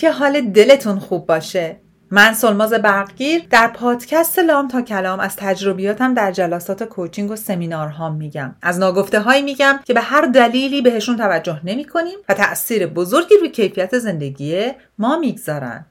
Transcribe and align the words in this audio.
که 0.00 0.10
حال 0.10 0.40
دلتون 0.40 0.98
خوب 0.98 1.26
باشه. 1.26 1.76
من 2.10 2.34
سلماز 2.34 2.72
برقگیر 2.72 3.42
در 3.50 3.68
پادکست 3.68 4.38
لام 4.38 4.68
تا 4.68 4.82
کلام 4.82 5.20
از 5.20 5.36
تجربیاتم 5.36 6.14
در 6.14 6.32
جلسات 6.32 6.82
کوچینگ 6.84 7.30
و 7.30 7.36
سمینارها 7.36 8.10
میگم. 8.10 8.54
از 8.62 8.78
ناگفته 8.78 9.20
هایی 9.20 9.42
میگم 9.42 9.80
که 9.84 9.94
به 9.94 10.00
هر 10.00 10.20
دلیلی 10.20 10.82
بهشون 10.82 11.16
توجه 11.16 11.60
نمی 11.64 11.84
کنیم 11.84 12.18
و 12.28 12.34
تأثیر 12.34 12.86
بزرگی 12.86 13.34
روی 13.40 13.48
کیفیت 13.48 13.98
زندگی 13.98 14.70
ما 14.98 15.16
می‌گذارن. 15.18 15.86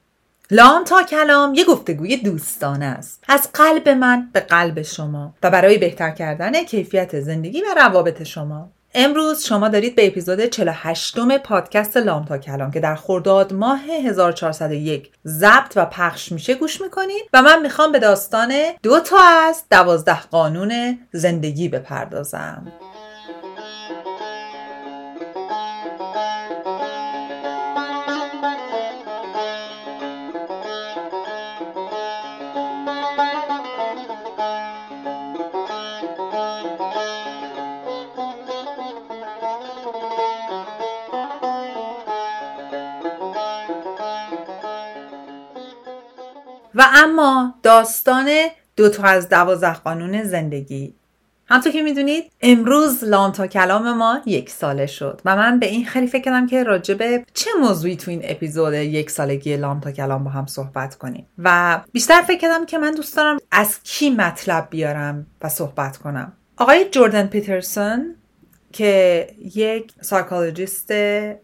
لام 0.50 0.84
تا 0.84 1.02
کلام 1.02 1.54
یه 1.54 1.64
گفتگوی 1.64 2.16
دوستانه 2.16 2.84
است. 2.84 3.24
از 3.28 3.52
قلب 3.52 3.88
من 3.88 4.28
به 4.32 4.40
قلب 4.40 4.82
شما 4.82 5.34
و 5.42 5.50
برای 5.50 5.78
بهتر 5.78 6.10
کردن 6.10 6.64
کیفیت 6.64 7.20
زندگی 7.20 7.60
و 7.60 7.74
روابط 7.76 8.22
شما. 8.22 8.70
امروز 8.94 9.44
شما 9.44 9.68
دارید 9.68 9.94
به 9.94 10.06
اپیزود 10.06 10.44
48 10.44 11.18
م 11.18 11.38
پادکست 11.38 11.96
لام 11.96 12.24
تا 12.24 12.38
کلام 12.38 12.70
که 12.70 12.80
در 12.80 12.94
خرداد 12.94 13.52
ماه 13.52 13.80
1401 13.80 15.10
ضبط 15.26 15.72
و 15.76 15.86
پخش 15.86 16.32
میشه 16.32 16.54
گوش 16.54 16.80
می‌کنید 16.80 17.22
و 17.32 17.42
من 17.42 17.62
می‌خوام 17.62 17.92
به 17.92 17.98
داستان 17.98 18.52
دو 18.82 19.00
تا 19.00 19.18
از 19.48 19.64
دوازده 19.70 20.20
قانون 20.20 20.98
زندگی 21.12 21.68
بپردازم. 21.68 22.72
و 46.80 46.84
اما 46.94 47.54
داستان 47.62 48.30
دو 48.76 48.88
تا 48.88 49.02
از 49.02 49.28
دوازده 49.28 49.74
قانون 49.74 50.22
زندگی. 50.22 50.94
همونطور 51.46 51.72
که 51.72 51.82
می‌دونید 51.82 52.32
امروز 52.40 53.04
لام 53.04 53.32
تا 53.32 53.46
کلام 53.46 53.92
ما 53.92 54.20
یک 54.26 54.50
ساله 54.50 54.86
شد 54.86 55.20
و 55.24 55.36
من 55.36 55.58
به 55.58 55.66
این 55.66 55.86
خیلی 55.86 56.06
فکر 56.06 56.22
کردم 56.22 56.46
که 56.46 56.62
راجبه 56.62 57.24
چه 57.34 57.50
موضوعی 57.60 57.96
تو 57.96 58.10
این 58.10 58.20
اپیزود 58.24 58.74
یک 58.74 59.10
سالگی 59.10 59.56
لام 59.56 59.80
تا 59.80 59.92
کلام 59.92 60.24
با 60.24 60.30
هم 60.30 60.46
صحبت 60.46 60.94
کنیم. 60.94 61.26
و 61.38 61.80
بیشتر 61.92 62.22
فکر 62.22 62.38
کردم 62.38 62.66
که 62.66 62.78
من 62.78 62.94
دوست 62.94 63.16
دارم 63.16 63.38
از 63.50 63.82
کی 63.82 64.10
مطلب 64.10 64.66
بیارم 64.70 65.26
و 65.42 65.48
صحبت 65.48 65.96
کنم. 65.96 66.32
آقای 66.56 66.86
جوردن 66.90 67.26
پیترسون 67.26 68.14
که 68.72 69.26
یک 69.54 69.92
psychologist 70.00 70.92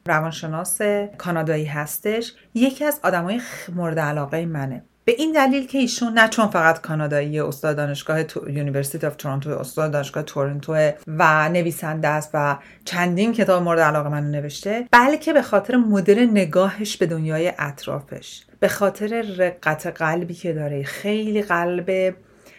روانشناس 0.07 0.79
کانادایی 1.19 1.65
هستش 1.65 2.33
یکی 2.55 2.85
از 2.85 3.01
آدمای 3.03 3.41
مورد 3.75 3.99
علاقه 3.99 4.47
منه. 4.47 4.85
به 5.07 5.15
این 5.19 5.33
دلیل 5.33 5.67
که 5.67 5.79
ایشون 5.79 6.13
نه 6.13 6.29
چون 6.29 6.47
فقط 6.47 6.81
کانادایی 6.81 7.41
استاد 7.41 7.77
دانشگاه 7.77 8.21
University 8.47 9.07
of 9.07 9.17
Toronto 9.17 9.51
استاد 9.51 9.93
دانشگاه 9.93 10.23
تورنتو 10.23 10.93
و 11.07 11.49
نویسنده 11.49 12.09
است 12.09 12.31
و 12.35 12.57
چندین 12.85 13.33
کتاب 13.33 13.63
مورد 13.63 13.81
علاقه 13.81 14.09
من 14.09 14.31
نوشته 14.31 14.89
بلکه 14.91 15.33
به 15.33 15.43
خاطر 15.43 15.77
مدل 15.77 16.27
نگاهش 16.31 16.97
به 16.97 17.07
دنیای 17.07 17.53
اطرافش. 17.59 18.43
به 18.61 18.69
خاطر 18.69 19.25
رقت 19.39 19.87
قلبی 19.87 20.35
که 20.35 20.53
داره 20.53 20.83
خیلی 20.83 21.43
قلب 21.43 22.15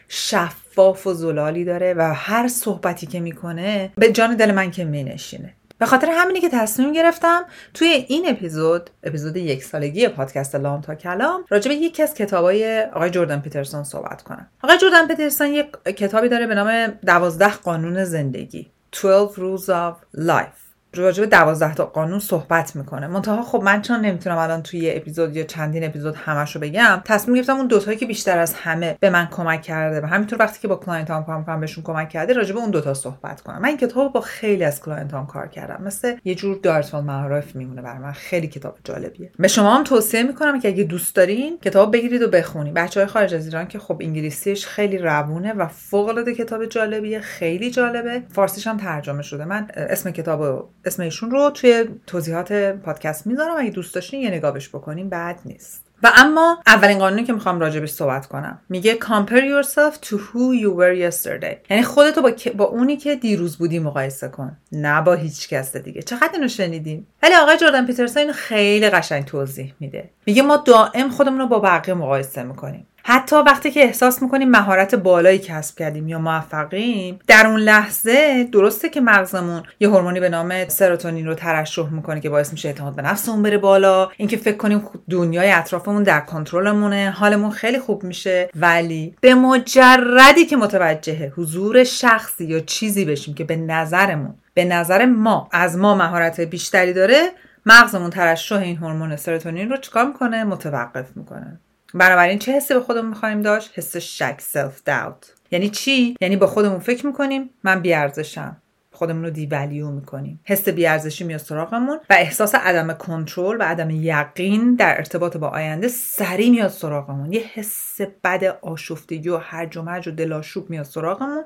شفاف 0.08 1.08
و 1.08 1.14
زلالی 1.14 1.66
داره 1.66 1.94
و 1.94 2.14
هر 2.16 2.48
صحبتی 2.48 3.08
که 3.08 3.20
می‌کنه 3.20 3.92
به 3.96 4.12
جان 4.12 4.36
دل 4.36 4.52
من 4.52 4.72
که 4.72 4.86
مینشینه. 4.86 5.54
به 5.80 5.86
خاطر 5.86 6.10
همینی 6.10 6.40
که 6.40 6.50
تصمیم 6.50 6.94
گرفتم 6.94 7.46
توی 7.74 7.88
این 7.88 8.30
اپیزود 8.30 8.90
اپیزود 9.04 9.38
یک 9.38 9.64
سالگی 9.64 10.08
پادکست 10.08 10.56
لام 10.56 10.82
تا 10.82 10.96
کلام 10.96 11.46
راجع 11.50 11.70
به 11.70 11.76
یکی 11.76 12.04
از 12.04 12.14
کتابای 12.14 12.84
آقای 12.84 13.10
جردن 13.10 13.40
پیترسون 13.40 13.84
صحبت 13.84 14.22
کنم. 14.22 14.48
آقای 14.64 14.78
جردن 14.78 15.08
پیترسون 15.08 15.48
یک 15.48 15.72
کتابی 15.86 16.30
داره 16.30 16.48
به 16.48 16.56
نام 16.56 16.88
دوازده 17.06 17.54
قانون 17.54 18.04
زندگی 18.04 18.72
12 19.04 19.34
Rules 19.34 19.66
of 19.66 20.20
Life. 20.20 20.67
راجع 21.04 21.24
به 21.24 21.30
دوازده 21.30 21.74
تا 21.74 21.86
قانون 21.86 22.20
صحبت 22.20 22.76
می‌کنه. 22.76 23.08
منتها 23.08 23.44
خب 23.44 23.62
من 23.64 23.82
چون 23.82 24.00
نمی‌تونم 24.00 24.38
الان 24.38 24.64
توی 24.64 24.92
اپیزود 24.96 25.36
یا 25.36 25.44
چندین 25.44 25.84
اپیزود 25.84 26.16
همش 26.16 26.56
رو 26.56 26.62
بگم 26.62 27.02
تصمیم 27.06 27.36
گرفتم 27.36 27.56
اون 27.56 27.68
دوتایی 27.68 27.98
که 27.98 28.06
بیشتر 28.06 28.38
از 28.38 28.54
همه 28.54 28.98
به 29.00 29.10
من 29.10 29.28
کمک 29.32 29.62
کرده 29.62 30.02
و 30.02 30.06
همینطور 30.06 30.40
وقتی 30.40 30.60
که 30.60 30.68
با 30.68 30.76
client 30.76 31.12
هام 31.12 31.24
کار 31.24 31.38
می‌کنم 31.38 31.60
بهشون 31.60 31.84
کمک 31.84 32.10
کرده 32.10 32.34
راجع 32.34 32.54
به 32.54 32.60
اون 32.60 32.72
دوتا 32.72 32.94
صحبت 32.94 33.42
کنم. 33.42 33.62
من 33.62 33.68
این 33.68 33.78
کتاب 33.78 34.14
با 34.14 34.22
خیلی 34.22 34.64
از 34.64 34.82
client 34.82 35.14
هام 35.14 35.26
کار 35.28 35.48
کردم. 35.48 35.84
مثل 35.84 36.16
یه 36.26 36.36
جور 36.36 36.60
دایرةالمعارف 36.64 37.56
میمونه 37.56 37.82
برای 37.82 38.00
من. 38.00 38.12
خیلی 38.12 38.48
کتاب 38.48 38.78
جالبیه. 38.84 39.32
به 39.40 39.48
شما 39.48 39.76
هم 39.76 39.84
توصیه 39.84 40.24
می‌کنم 40.24 40.60
که 40.60 40.68
اگه 40.68 40.84
دوست 40.84 41.16
دارین 41.16 41.60
کتاب 41.60 41.94
بگیرید 41.94 42.22
و 42.22 42.28
بخونید. 42.28 42.74
بچه 42.74 43.00
های 43.00 43.08
خارج 43.08 43.34
از 43.34 43.46
ایران 43.46 43.68
که 43.68 43.80
خب 43.80 43.98
انگلیسیش 44.02 44.66
خیلی 44.66 44.98
روونه 44.98 45.54
و 45.54 45.68
فوق 45.68 46.08
العاده 46.08 46.36
کتاب 46.36 46.66
جالبیه 46.66 47.20
خیلی 47.20 47.72
جالبه. 47.72 48.24
فارسیش 48.32 48.68
هم 48.68 48.78
ترجمه 48.78 49.22
شده. 49.22 49.46
من 49.46 49.68
اسم 49.76 50.12
کتاب 50.12 50.70
اسم 50.88 51.04
ایشون 51.04 51.32
رو 51.32 51.50
توی 51.50 51.86
توضیحات 52.08 52.54
پادکست 52.54 53.28
می‌ذارم. 53.28 53.56
اگه 53.58 53.70
دوست 53.70 53.96
داشتین 53.96 54.22
یه 54.22 54.30
نگاه 54.30 54.52
بهش 54.52 54.70
بکنین 54.70 55.10
بد 55.10 55.40
نیست. 55.46 55.84
و 56.04 56.12
اما 56.16 56.60
اولین 56.68 57.00
قانونی 57.00 57.24
که 57.24 57.34
می‌خوام 57.34 57.60
راجبش 57.60 57.90
صحبت 57.90 58.26
کنم. 58.26 58.60
میگه 58.70 58.98
compare 59.02 59.64
yourself 59.64 60.08
to 60.08 60.14
who 60.14 60.62
you 60.64 60.80
were 60.80 61.12
yesterday. 61.12 61.56
یعنی 61.70 61.84
خودتو 61.84 62.22
با, 62.22 62.32
با 62.56 62.66
اونی 62.66 62.98
که 62.98 63.16
دیروز 63.16 63.58
بودی 63.58 63.80
مقایسه 63.80 64.28
کن. 64.28 64.58
نه 64.72 65.02
با 65.02 65.14
هیچ 65.14 65.50
کس 65.50 65.76
دیگه. 65.76 66.02
چقدر 66.02 66.30
اینو 66.34 66.48
شنیدیم 66.48 67.08
ولی 67.24 67.36
آقای 67.36 67.58
جردن 67.58 67.86
پیترسون 67.86 68.32
خیلی 68.32 68.90
قشنگ 68.90 69.26
توضیح 69.26 69.74
میده. 69.80 70.10
میگه 70.26 70.42
ما 70.42 70.58
دائم 70.58 71.10
خودمون 71.10 71.40
رو 71.40 71.48
با 71.48 71.60
بقیه 71.60 71.94
مقایسه 71.94 72.44
می‌کنیم. 72.44 72.88
حتی 73.10 73.36
وقتی 73.36 73.72
که 73.72 73.84
احساس 73.84 74.22
می‌کنیم 74.22 74.50
مهارت 74.50 74.96
بالایی 74.96 75.40
کسب 75.40 75.78
کردیم 75.78 76.08
یا 76.08 76.20
موفقیم 76.20 77.20
در 77.28 77.48
اون 77.48 77.60
لحظه 77.60 78.44
درسته 78.44 78.90
که 78.90 79.02
مغزمون 79.02 79.64
یه 79.80 79.90
هورمونی 79.90 80.20
به 80.20 80.30
نام 80.30 80.68
سروتونین 80.68 81.28
رو 81.28 81.34
ترشح 81.34 81.90
می‌کنه 81.90 82.20
که 82.20 82.30
باعث 82.30 82.52
میشه 82.52 82.68
اعتماد 82.68 82.96
به 82.96 83.02
نفسمون 83.02 83.44
بره 83.44 83.58
بالا. 83.58 84.10
اینکه 84.18 84.38
فکر 84.38 84.58
کنیم 84.58 84.90
دنیای 85.10 85.52
اطرافمون 85.52 86.04
در 86.04 86.20
کنترلمونه 86.20 87.14
حالمون 87.18 87.52
خیلی 87.52 87.80
خوب 87.80 88.04
میشه. 88.04 88.50
ولی 88.56 89.16
به 89.22 89.36
مجردی 89.36 90.46
که 90.46 90.58
متوجه 90.58 91.34
حضور 91.36 91.84
شخصی 91.84 92.46
یا 92.46 92.60
چیزی 92.60 93.06
بشیم 93.06 93.34
که 93.34 93.44
به 93.44 93.56
نظرمون 93.56 94.36
به 94.54 94.66
نظر 94.66 95.06
ما 95.06 95.50
از 95.52 95.78
ما 95.78 95.96
مهارت 95.96 96.40
بیشتری 96.40 96.94
داره 96.94 97.32
مغزمون 97.66 98.10
ترشح 98.10 98.56
این 98.56 98.78
هورمون 98.78 99.16
سروتونین 99.16 99.70
رو 99.70 99.78
چیکار 99.78 100.06
می‌کنه؟ 100.06 100.44
متوقف 100.44 101.06
می‌کنه. 101.16 101.60
بنابراین 101.94 102.40
چه 102.40 102.52
حسی 102.52 102.74
به 102.74 102.80
خودمون 102.80 103.10
می‌خوایم 103.10 103.42
داشت؟ 103.42 103.72
حس 103.76 103.98
شک 103.98 104.36
سلف 104.42 104.84
داوت 104.84 105.34
یعنی 105.52 105.70
چی؟ 105.70 106.16
یعنی 106.22 106.38
با 106.38 106.48
خودمون 106.48 106.80
فکر 106.80 107.06
می‌کنیم 107.06 107.50
من 107.64 107.82
بیارزشم. 107.82 108.58
خودمون 108.92 109.24
رو 109.24 109.30
دیولیو 109.30 109.92
می‌کنیم. 109.92 110.40
حس 110.44 110.70
بیارزشی 110.70 111.24
میاد 111.24 111.40
سراغمون 111.40 112.00
و 112.10 112.14
احساس 112.14 112.56
عدم 112.56 112.94
کنترل 112.94 113.58
و 113.60 113.64
عدم 113.64 113.90
یقین 113.90 114.76
در 114.76 114.98
ارتباط 114.98 115.38
با 115.38 115.48
آینده 115.48 115.88
سریع 115.88 116.50
میاد 116.50 116.70
سراغمون. 116.70 117.34
یه 117.34 117.42
حس 117.54 118.02
بد 118.24 118.44
آشفتگی 118.62 119.30
و 119.30 119.38
هرج 119.38 119.78
و 119.78 119.82
مرج 119.82 120.08
و 120.08 120.12
دلاشوب 120.12 120.70
میاد 120.70 120.86
سراغمون 120.86 121.44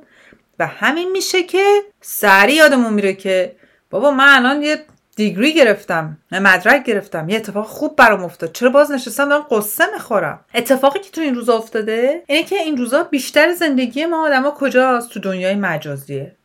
و 0.59 0.67
همین 0.67 1.11
میشه 1.11 1.43
که 1.43 1.81
سریع 2.01 2.55
یادمون 2.55 2.93
میره 2.93 3.13
که 3.13 3.55
بابا 3.89 4.11
من 4.11 4.27
الان 4.27 4.61
یه 4.61 4.77
degree 5.21 5.53
گرفتم 5.53 6.17
مدرک 6.31 6.83
گرفتم. 6.83 7.29
یه 7.29 7.35
اتفاق 7.35 7.65
خوب 7.65 7.95
برام 7.95 8.23
افتاد. 8.23 8.51
چرا 8.51 8.69
باز 8.69 8.91
نشستم 8.91 9.29
دارم 9.29 9.45
غصه 9.51 9.83
می‌خورم 9.93 10.39
اتفاقی 10.53 10.99
که 10.99 11.11
تو 11.11 11.21
این 11.21 11.35
روزا 11.35 11.57
افتاده 11.57 12.23
اینه 12.27 12.43
که 12.43 12.55
این 12.55 12.77
روزا 12.77 13.03
بیشتر 13.03 13.53
زندگی 13.53 14.05
ما 14.05 14.25
آدما 14.25 14.51
کجاست؟ 14.51 15.09
تو 15.09 15.19
دنیای 15.19 15.55
مجازیه. 15.55 16.35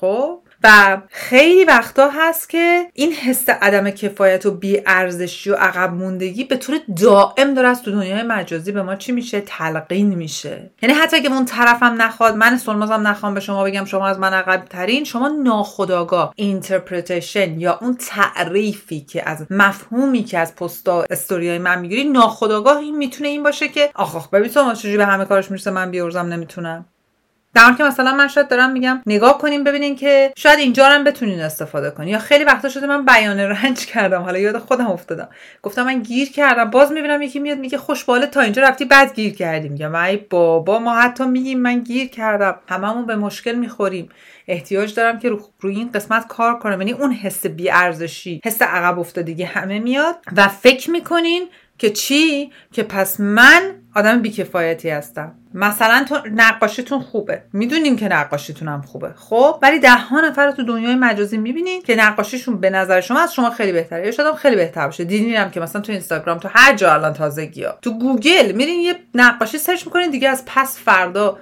خب؟ 0.00 0.40
و 0.64 0.98
خیلی 1.10 1.64
وقتا 1.64 2.10
هست 2.10 2.48
که 2.48 2.86
این 2.94 3.12
حس 3.12 3.48
عدم 3.48 3.90
کفایت 3.90 4.46
و 4.46 4.50
بی‌ارزشی 4.50 5.50
و 5.50 5.54
عقب 5.54 5.94
موندگی 5.94 6.44
به 6.44 6.56
طور 6.56 6.76
دائم 7.02 7.54
داره 7.54 7.68
از 7.68 7.82
تو 7.82 7.90
دنیای 7.90 8.22
مجازی 8.22 8.72
به 8.72 8.82
ما 8.82 8.96
چی 8.96 9.12
میشه؟ 9.12 9.40
تلقین 9.40 10.14
میشه. 10.14 10.70
یعنی 10.82 10.94
حتی 10.94 11.16
اگه 11.16 11.32
اون 11.32 11.44
طرفم 11.44 12.02
نخواد 12.02 12.36
من 12.36 12.56
سولمازم 12.56 13.06
نخوام 13.06 13.34
به 13.34 13.40
شما 13.40 13.64
بگم 13.64 13.84
شما 13.84 14.06
از 14.06 14.18
من 14.18 14.32
عقب 14.32 14.64
ترین 14.70 15.04
شما 15.04 15.28
ناخودآگاه 15.28 16.32
interpretation 16.36 17.60
یا 17.60 17.78
اون 17.82 17.96
تعریفی 17.96 19.00
که 19.00 19.28
از 19.28 19.46
مفهومی 19.50 20.24
که 20.24 20.38
از 20.38 20.56
پستا 20.56 21.04
استوریای 21.10 21.58
من 21.58 21.80
می‌گیری 21.80 22.04
ناخودآگاه 22.04 22.76
این 22.76 22.96
می‌تونه 22.96 23.28
این 23.28 23.42
باشه 23.42 23.68
که 23.68 23.90
آخ 23.94 24.16
آخ 24.16 24.30
ببین 24.30 24.48
تو 24.48 24.74
به 24.96 25.06
همه 25.06 25.24
کارش 25.24 25.50
می‌رسه 25.50 25.70
من 25.70 25.90
بیورزم 25.90 26.26
نمی‌تونم. 26.26 26.86
در 27.54 27.72
که 27.78 27.84
مثلا 27.84 28.14
من 28.14 28.28
شاید 28.28 28.48
دارم 28.48 28.72
میگم 28.72 29.02
نگاه 29.06 29.38
کنیم 29.38 29.64
ببینین 29.64 29.96
که 29.96 30.32
شاید 30.36 30.58
اینجا 30.58 30.86
هم 30.86 31.04
بتونین 31.04 31.40
استفاده 31.40 31.90
کنین. 31.90 32.08
یا 32.08 32.18
خیلی 32.18 32.44
وقتا 32.44 32.68
شده 32.68 32.86
من 32.86 33.04
بیان 33.04 33.40
رنج 33.40 33.86
کردم. 33.86 34.22
حالا 34.22 34.38
یاد 34.38 34.58
خودم 34.58 34.86
افتادم. 34.86 35.28
گفتم 35.62 35.82
من 35.82 36.02
گیر 36.02 36.32
کردم. 36.32 36.70
باز 36.70 36.92
می‌بینم 36.92 37.22
یکی 37.22 37.38
میاد 37.38 37.58
میگه 37.58 37.78
خوشباله 37.78 38.26
تا 38.26 38.40
اینجا 38.40 38.62
رفتی 38.62 38.84
بعد 38.84 39.14
گیر 39.14 39.34
کردیم 39.34 39.72
میگم 39.72 39.94
ای 39.94 40.16
بابا 40.16 40.78
ما 40.78 40.94
حتی 40.94 41.24
میگیم 41.24 41.60
من 41.60 41.80
گیر 41.80 42.08
کردم. 42.08 42.54
هممون 42.68 43.06
به 43.06 43.16
مشکل 43.16 43.52
می‌خوریم. 43.54 44.08
احتیاج 44.48 44.94
دارم 44.94 45.18
که 45.18 45.30
روی 45.60 45.76
این 45.76 45.90
قسمت 45.92 46.26
کار 46.28 46.58
کنم. 46.58 46.80
یعنی 46.80 46.92
اون 46.92 47.12
حس 47.12 47.46
بیارزشی 47.46 48.40
حس 48.44 48.62
عقب 48.62 48.98
افتادگی 48.98 49.42
همه 49.42 49.78
میاد. 49.78 50.16
و 50.36 50.48
فکر 50.48 50.90
می‌کنین 50.90 51.48
که 51.78 51.90
چی؟ 51.90 52.50
که 52.72 52.82
پس 52.82 53.20
من 53.20 53.74
آدم 53.94 54.22
بیکفایتی 54.22 54.90
هستم. 54.90 55.34
مثلا 55.54 56.04
تو 56.08 56.18
نقاشیتون 56.34 57.00
خوبه. 57.00 57.42
می‌دونین 57.52 57.96
که 57.96 58.08
نقاشیتون 58.08 58.68
هم 58.68 58.82
خوبه. 58.82 59.12
خب؟ 59.16 59.58
ولی 59.62 59.78
ده 59.78 59.94
ها 59.94 60.20
نفر 60.20 60.50
تو 60.50 60.62
دنیای 60.62 60.94
مجازی 60.94 61.36
می‌بینین 61.36 61.82
که 61.82 61.96
نقاشیشون 61.96 62.60
به 62.60 62.70
نظر 62.70 63.00
شما 63.00 63.20
از 63.20 63.34
شما 63.34 63.50
خیلی 63.50 63.72
بهتره. 63.72 64.04
یا 64.04 64.10
شاید 64.10 64.34
خیلی 64.34 64.56
بهتر 64.56 64.86
باشه. 64.86 65.04
دیدینم 65.04 65.50
که 65.50 65.60
مثلا 65.60 65.82
تو 65.82 65.92
اینستاگرام 65.92 66.38
تو 66.38 66.48
هر 66.52 66.74
جا 66.74 66.94
الان 66.94 67.12
تازگی 67.12 67.64
ها. 67.64 67.78
تو 67.82 67.98
گوگل 67.98 68.52
میرین 68.52 68.80
یه 68.80 68.94
نقاشی 69.14 69.58
search 69.58 69.86
می‌کنین 69.86 70.10
دیگه 70.10 70.28
از 70.28 70.44
پس 70.46 70.78
فردا 70.78 71.38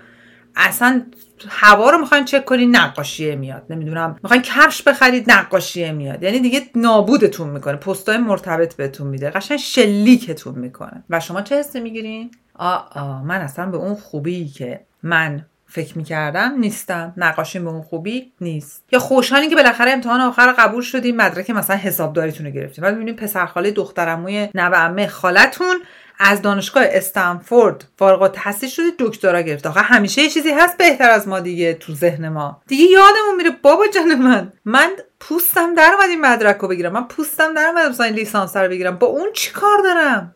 اصلا 0.56 1.02
هوا 1.48 1.90
رو 1.90 1.98
می‌خواین 1.98 2.24
چک 2.24 2.44
کنید 2.44 2.76
نقاشیه 2.76 3.36
میاد. 3.36 3.62
نمی‌دونم 3.70 4.16
می‌خواین 4.22 4.42
کفش 4.42 4.82
بخرید 4.82 5.32
نقاشیه 5.32 5.92
میاد. 5.92 6.22
یعنی 6.22 6.40
دیگه 6.40 6.62
نابودتون 6.74 7.48
می‌کنه. 7.48 7.76
پستای 7.76 8.16
مرتبط 8.16 8.76
بهتون 8.76 9.06
میده. 9.06 9.30
قشنگ 9.30 9.58
شلیکتون 9.58 10.54
می‌کنه. 10.54 11.04
و 11.10 11.20
شما 11.20 11.42
چه 11.42 11.58
حسی 11.58 11.80
می‌گیرین؟ 11.80 12.30
آ 12.54 12.76
آ 12.94 13.22
من 13.22 13.40
اصلا 13.40 13.66
به 13.66 13.76
اون 13.76 13.94
خوبی 13.94 14.48
که 14.48 14.80
من 15.02 15.46
فکر 15.66 15.98
می‌کردم 15.98 16.54
نیستم. 16.58 17.12
نقاشیم 17.16 17.64
به 17.64 17.70
اون 17.70 17.82
خوبی 17.82 18.32
نیست. 18.40 18.84
یا 18.92 18.98
خوشحالین 18.98 19.50
که 19.50 19.56
بالاخره 19.56 19.90
امتحان 19.90 20.20
آخر 20.20 20.52
قبول 20.58 20.82
شدیم 20.82 21.16
مدرک 21.16 21.50
مثلا 21.50 21.76
حسابداریتون 21.76 22.46
رو 22.46 22.52
گرفتیم 22.52 22.82
بعد 22.82 22.94
می‌بینیم 22.94 23.16
پسرخاله 23.16 23.70
دختر 23.70 24.14
عموی 24.14 24.48
نوه 24.54 25.06
خالتون 25.06 25.76
از 26.24 26.42
دانشگاه 26.42 26.84
استنفورد 26.86 27.84
فارغ 27.98 28.22
التحصیل 28.22 28.68
شده 28.68 28.86
دکترا 28.98 29.40
گرفته. 29.40 29.68
آخه 29.68 29.80
همیشه 29.80 30.22
یه 30.22 30.28
چیزی 30.28 30.50
هست 30.50 30.76
بهتر 30.76 31.10
از 31.10 31.28
ما 31.28 31.40
دیگه 31.40 31.74
تو 31.74 31.94
ذهن 31.94 32.28
ما. 32.28 32.62
دیگه 32.66 32.84
یادمون 32.84 33.36
میره 33.36 33.50
بابا 33.62 33.86
جان 33.94 34.14
من 34.14 34.52
من 34.64 34.90
پوستم 35.20 35.74
در 35.74 35.90
اومد 35.92 36.08
این 36.08 36.20
مدرک 36.20 36.56
رو 36.56 36.68
بگیرم. 36.68 36.92
من 36.92 37.04
پوستم 37.04 37.54
در 37.54 37.66
اومد 37.66 37.90
مثلا 37.90 38.06
لیسانس 38.06 38.56
رو 38.56 38.68
بگیرم. 38.68 38.96
با 38.96 39.06
اون 39.06 39.28
چی 39.32 39.52
کار 39.52 39.78
دارم؟ 39.84 40.34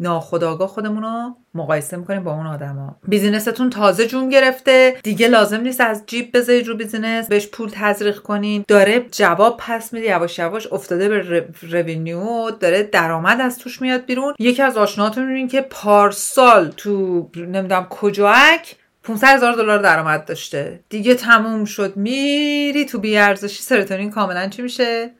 ناخودآگاه 0.00 0.68
خودمون 0.68 1.02
رو 1.02 1.36
مقایسه 1.54 1.96
می‌کنیم 1.96 2.24
با 2.24 2.34
اون 2.34 2.46
آدما. 2.46 2.96
business 3.08 3.53
تون 3.53 3.70
تازه 3.70 4.06
جون 4.06 4.28
گرفته. 4.28 4.96
دیگه 5.02 5.28
لازم 5.28 5.60
نیست 5.60 5.80
از 5.80 6.02
جیب 6.06 6.36
بذارید 6.36 6.68
رو 6.68 6.76
business. 6.76 7.28
بهش 7.28 7.46
پول 7.46 7.70
تزریق 7.72 8.18
کنین. 8.18 8.64
داره 8.68 9.06
جواب 9.12 9.56
پس 9.56 9.92
میده. 9.92 10.06
یواش 10.06 10.38
یواش 10.38 10.72
افتاده 10.72 11.08
به 11.08 11.48
revenue 11.62 12.50
داره 12.50 12.82
درآمد 12.82 13.40
از 13.40 13.58
توش 13.58 13.82
میاد 13.82 14.04
بیرون. 14.04 14.34
یکی 14.38 14.62
از 14.62 14.76
آشناهاتون 14.76 15.24
می‌بینین 15.24 15.48
که 15.48 15.60
پارسال 15.60 16.68
تو 16.76 17.30
نمی‌دونم 17.36 17.86
کجاک 17.90 18.76
500 19.02 19.26
هزار 19.26 19.52
دلار 19.52 19.78
درآمد 19.78 20.24
داشته. 20.24 20.80
دیگه 20.88 21.14
تموم 21.14 21.64
شد. 21.64 21.96
میری 21.96 22.84
تو 22.84 22.98
بیارزشی. 22.98 23.62
سرتونین 23.62 24.10
کاملا 24.10 24.48
چی 24.48 24.62
میشه؟ 24.62 25.10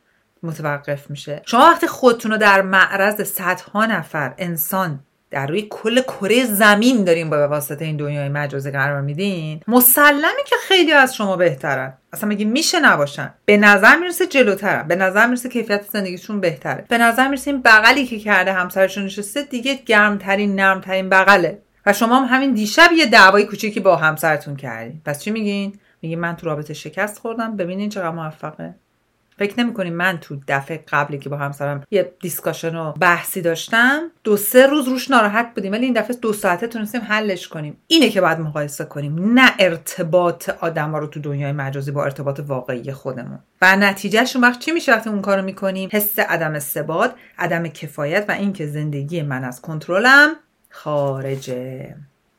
متوقف 0.43 1.11
میشه. 1.11 1.43
شما 1.47 1.61
وقتی 1.61 1.87
خودتون 1.87 2.31
رو 2.31 2.37
در 2.37 2.63
معرض 2.63 3.23
صدها 3.23 3.87
نفر 3.87 4.35
انسان 4.39 5.01
در 5.31 5.47
روی 5.47 5.67
کل 5.71 6.01
کره 6.01 6.45
زمین 6.45 7.05
داریم 7.05 7.31
با 7.31 7.49
واسطه 7.49 7.85
این 7.85 7.97
دنیای 7.97 8.29
مجازی 8.29 8.71
قرار 8.71 9.01
میدین 9.01 9.61
مسلمه 9.69 10.43
که 10.47 10.57
خیلی 10.69 10.93
از 10.93 11.17
شما 11.17 11.37
بهترن. 11.37 11.95
اصلا 12.13 12.29
مگه 12.29 12.45
میشه 12.45 12.81
نباشن. 12.81 13.35
به 13.45 13.57
نظر 13.57 13.97
می‌رسه 13.97 14.27
جلوترن. 14.27 14.89
به 14.89 14.97
نظر 14.97 15.27
می‌رسه 15.27 15.49
کیفیت 15.49 15.83
زندگیشون 15.83 16.41
بهتره. 16.41 16.85
به 16.89 16.99
نظر 16.99 17.29
می‌رسه 17.29 17.51
این 17.51 17.63
بغلی 17.63 18.07
که 18.07 18.19
کرده 18.19 18.53
همسرشون 18.53 19.05
نشسته 19.05 19.43
دیگه 19.43 19.75
گرمترین 19.75 20.55
نرمترین 20.55 21.09
بغله. 21.09 21.63
و 21.87 21.93
شما 21.93 22.21
هم 22.21 22.37
همین 22.37 22.55
دیشب 22.55 22.91
یه 22.97 23.07
دعوای 23.07 23.45
کوچیکی 23.45 23.81
با 23.81 23.97
همسرتون 23.97 24.57
کردین. 24.57 25.03
پس 25.05 25.23
چی 25.23 25.31
میگین؟ 25.31 25.79
میگین 26.03 26.19
من 26.19 26.37
تو 26.37 26.47
رابطه 26.47 26.75
شکست 26.75 27.19
خوردم. 27.19 27.57
ببینین 27.57 27.89
چقدر 27.89 28.11
موفقه. 28.11 28.75
فکر 29.39 29.61
نمی 29.61 29.91
من 29.91 30.19
تو 30.19 30.37
دفعه 30.49 30.85
قبلی 30.89 31.19
که 31.19 31.29
با 31.29 31.37
همسرم 31.37 31.85
یه 31.91 32.13
دیسکاشن 32.21 32.77
و 32.77 32.93
بحثی 32.93 33.43
داشتم 33.43 34.11
دو 34.25 34.37
سه 34.37 34.67
روز 34.67 34.89
روش 34.89 35.11
ناراحت 35.11 35.55
بودیم 35.55 35.73
ولی 35.73 35.85
این 35.85 35.95
دفعه 35.95 36.17
دو 36.17 36.33
ساعته 36.33 36.67
تونستیم 36.67 37.01
حلش 37.01 37.49
کنیم. 37.49 37.77
اینه 37.87 38.11
که 38.11 38.21
باید 38.21 38.39
مقایسه 38.39 38.85
کنیم 38.85 39.33
نه 39.39 39.53
ارتباط 39.59 40.49
آدم 40.49 40.91
ها 40.91 40.99
رو 40.99 41.07
تو 41.07 41.21
دنیای 41.21 41.53
مجازی 41.53 41.91
با 41.91 42.05
ارتباط 42.05 42.41
واقعی 42.47 42.93
خودمون. 42.93 43.39
و 43.63 43.77
نتیجهشون 43.77 44.43
وقت 44.43 44.59
چی 44.59 44.71
میشه 44.73 44.93
وقتی 44.93 45.11
اون 45.11 45.23
کارو 45.23 45.43
می‌کنیم؟ 45.43 45.89
حس 45.93 46.19
عدم 46.19 46.59
ثبات 46.59 47.15
عدم 47.39 47.69
کفایت 47.69 48.25
و 48.29 48.33
اینکه 48.33 48.67
زندگی 48.67 49.23
من 49.23 49.45
از 49.45 49.61
کنترلم 49.61 50.37
خارجه. 50.71 51.97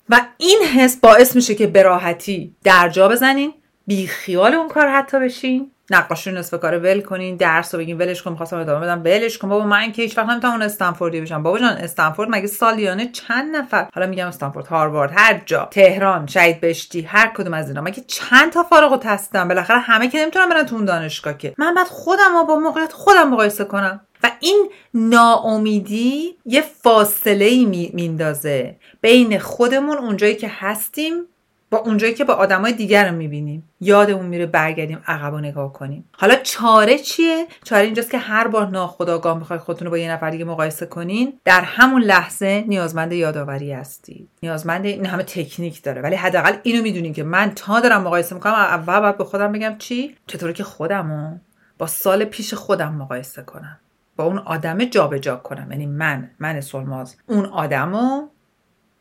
و 0.09 0.21
این 0.37 0.59
حس 0.75 0.97
باعث 0.97 1.35
میشه 1.35 1.55
که 1.55 1.67
به 1.67 1.83
راحتی 1.83 2.55
درجا 2.63 3.07
بزنین 3.07 3.53
بی 3.87 4.07
خیال 4.07 4.53
اون 4.53 4.67
کار 4.67 4.87
حتی 4.87 5.19
بشین. 5.19 5.71
نقاشی 5.91 6.31
نصف 6.31 6.59
کار 6.59 6.79
ول 6.79 7.01
کنین 7.01 7.35
درس 7.35 7.75
رو 7.75 7.79
بگین 7.79 7.97
ولش 7.97 8.23
کن 8.23 8.31
می‌خواستم 8.31 8.57
ادامه 8.57 8.85
بدم. 8.85 9.01
ولش 9.03 9.37
کن. 9.37 9.49
بابا 9.49 9.65
من 9.65 9.91
که 9.91 10.01
هیچ 10.01 10.17
وقت 10.17 10.29
نمی‌تونم 10.29 10.61
استنفوردی 10.61 11.21
بشم. 11.21 11.43
بابا 11.43 11.59
جان 11.59 11.69
استنفورد 11.69 12.29
مگه 12.31 12.47
سالیانه 12.47 13.11
چند 13.11 13.55
نفر؟ 13.55 13.87
حالا 13.95 14.07
میگم 14.07 14.27
استنفورد 14.27 14.67
هاروارد 14.67 15.11
هر 15.15 15.41
جا. 15.45 15.67
تهران 15.71 16.27
شهید 16.27 16.61
بهشتی 16.61 17.01
هر 17.01 17.31
کدوم 17.35 17.53
از 17.53 17.67
اینا. 17.67 17.81
مگه 17.81 18.03
چند 18.07 18.51
تا 18.51 18.63
فارغ 18.63 18.91
التحصیلن؟ 18.91 19.47
بالاخره 19.47 19.79
همه 19.79 20.07
که 20.07 20.21
نمی‌تونن 20.21 20.49
برن 20.49 20.65
تو 20.65 20.75
اون 20.75 20.85
دانشگاه 20.85 21.37
که. 21.37 21.53
من 21.57 21.73
بعد 21.73 21.87
خودم 21.87 22.45
با 22.47 22.55
موقعیت 22.55 22.93
خودم 22.93 23.29
مقایسه 23.29 23.63
کنم. 23.63 24.01
و 24.23 24.31
این 24.39 24.69
ناامیدی 24.93 26.37
یه 26.45 26.61
فاصله 26.61 27.45
ای 27.45 27.91
میندازه 27.93 28.75
بین 29.01 29.39
خودمون 29.39 29.97
اونجایی 29.97 30.35
که 30.35 30.51
هستیم 30.59 31.13
با 31.71 31.77
اونجایی 31.77 32.13
که 32.13 32.23
با 32.23 32.33
آدمای 32.33 32.73
دیگر 32.73 33.09
رو 33.09 33.15
می‌بینیم. 33.15 33.69
یادمون 33.81 34.25
میره 34.25 34.45
برگردیم 34.45 35.01
عقب 35.07 35.33
و 35.33 35.39
نگاه 35.39 35.73
کنیم. 35.73 36.09
حالا 36.11 36.35
چاره 36.35 36.97
چیه؟ 36.97 37.47
چاره 37.63 37.83
اینجاست 37.83 38.11
که 38.11 38.17
هر 38.17 38.47
بار 38.47 38.67
ناخداگاه 38.67 39.37
می‌خوای 39.37 39.59
خودتون 39.59 39.85
رو 39.85 39.91
با 39.91 39.97
یه 39.97 40.11
نفر 40.11 40.29
دیگه 40.29 40.45
مقایسه 40.45 40.85
کنین. 40.85 41.39
در 41.45 41.61
همون 41.61 42.01
لحظه 42.01 42.63
نیازمند 42.67 43.13
یادآوری 43.13 43.71
هستید. 43.71 44.29
نیازمند 44.43 44.85
این 44.85 45.05
همه 45.05 45.23
تکنیک 45.23 45.83
داره. 45.83 46.01
ولی 46.01 46.15
حداقل 46.15 46.53
اینو 46.63 46.83
می‌دونین 46.83 47.13
که 47.13 47.23
من 47.23 47.51
تا 47.55 47.79
دارم 47.79 48.01
مقایسه 48.01 48.35
می‌کنم 48.35 48.53
اول 48.53 48.99
باید 48.99 49.17
به 49.17 49.23
خودم 49.23 49.51
بگم 49.51 49.75
چی؟ 49.77 50.15
چطوری 50.27 50.53
که 50.53 50.63
خودمو 50.63 51.37
با 51.77 51.87
سال 51.87 52.25
پیش 52.25 52.53
خودم 52.53 52.93
مقایسه 52.93 53.41
کنم. 53.41 53.79
با 54.15 54.23
اون 54.25 54.37
آدم 54.37 54.85
جابجا 54.85 55.35
کنم. 55.35 55.71
یعنی 55.71 55.85
من 55.85 56.29
من 56.39 56.61
سلماز. 56.61 57.15
اون 57.27 57.45
آدمو 57.45 58.27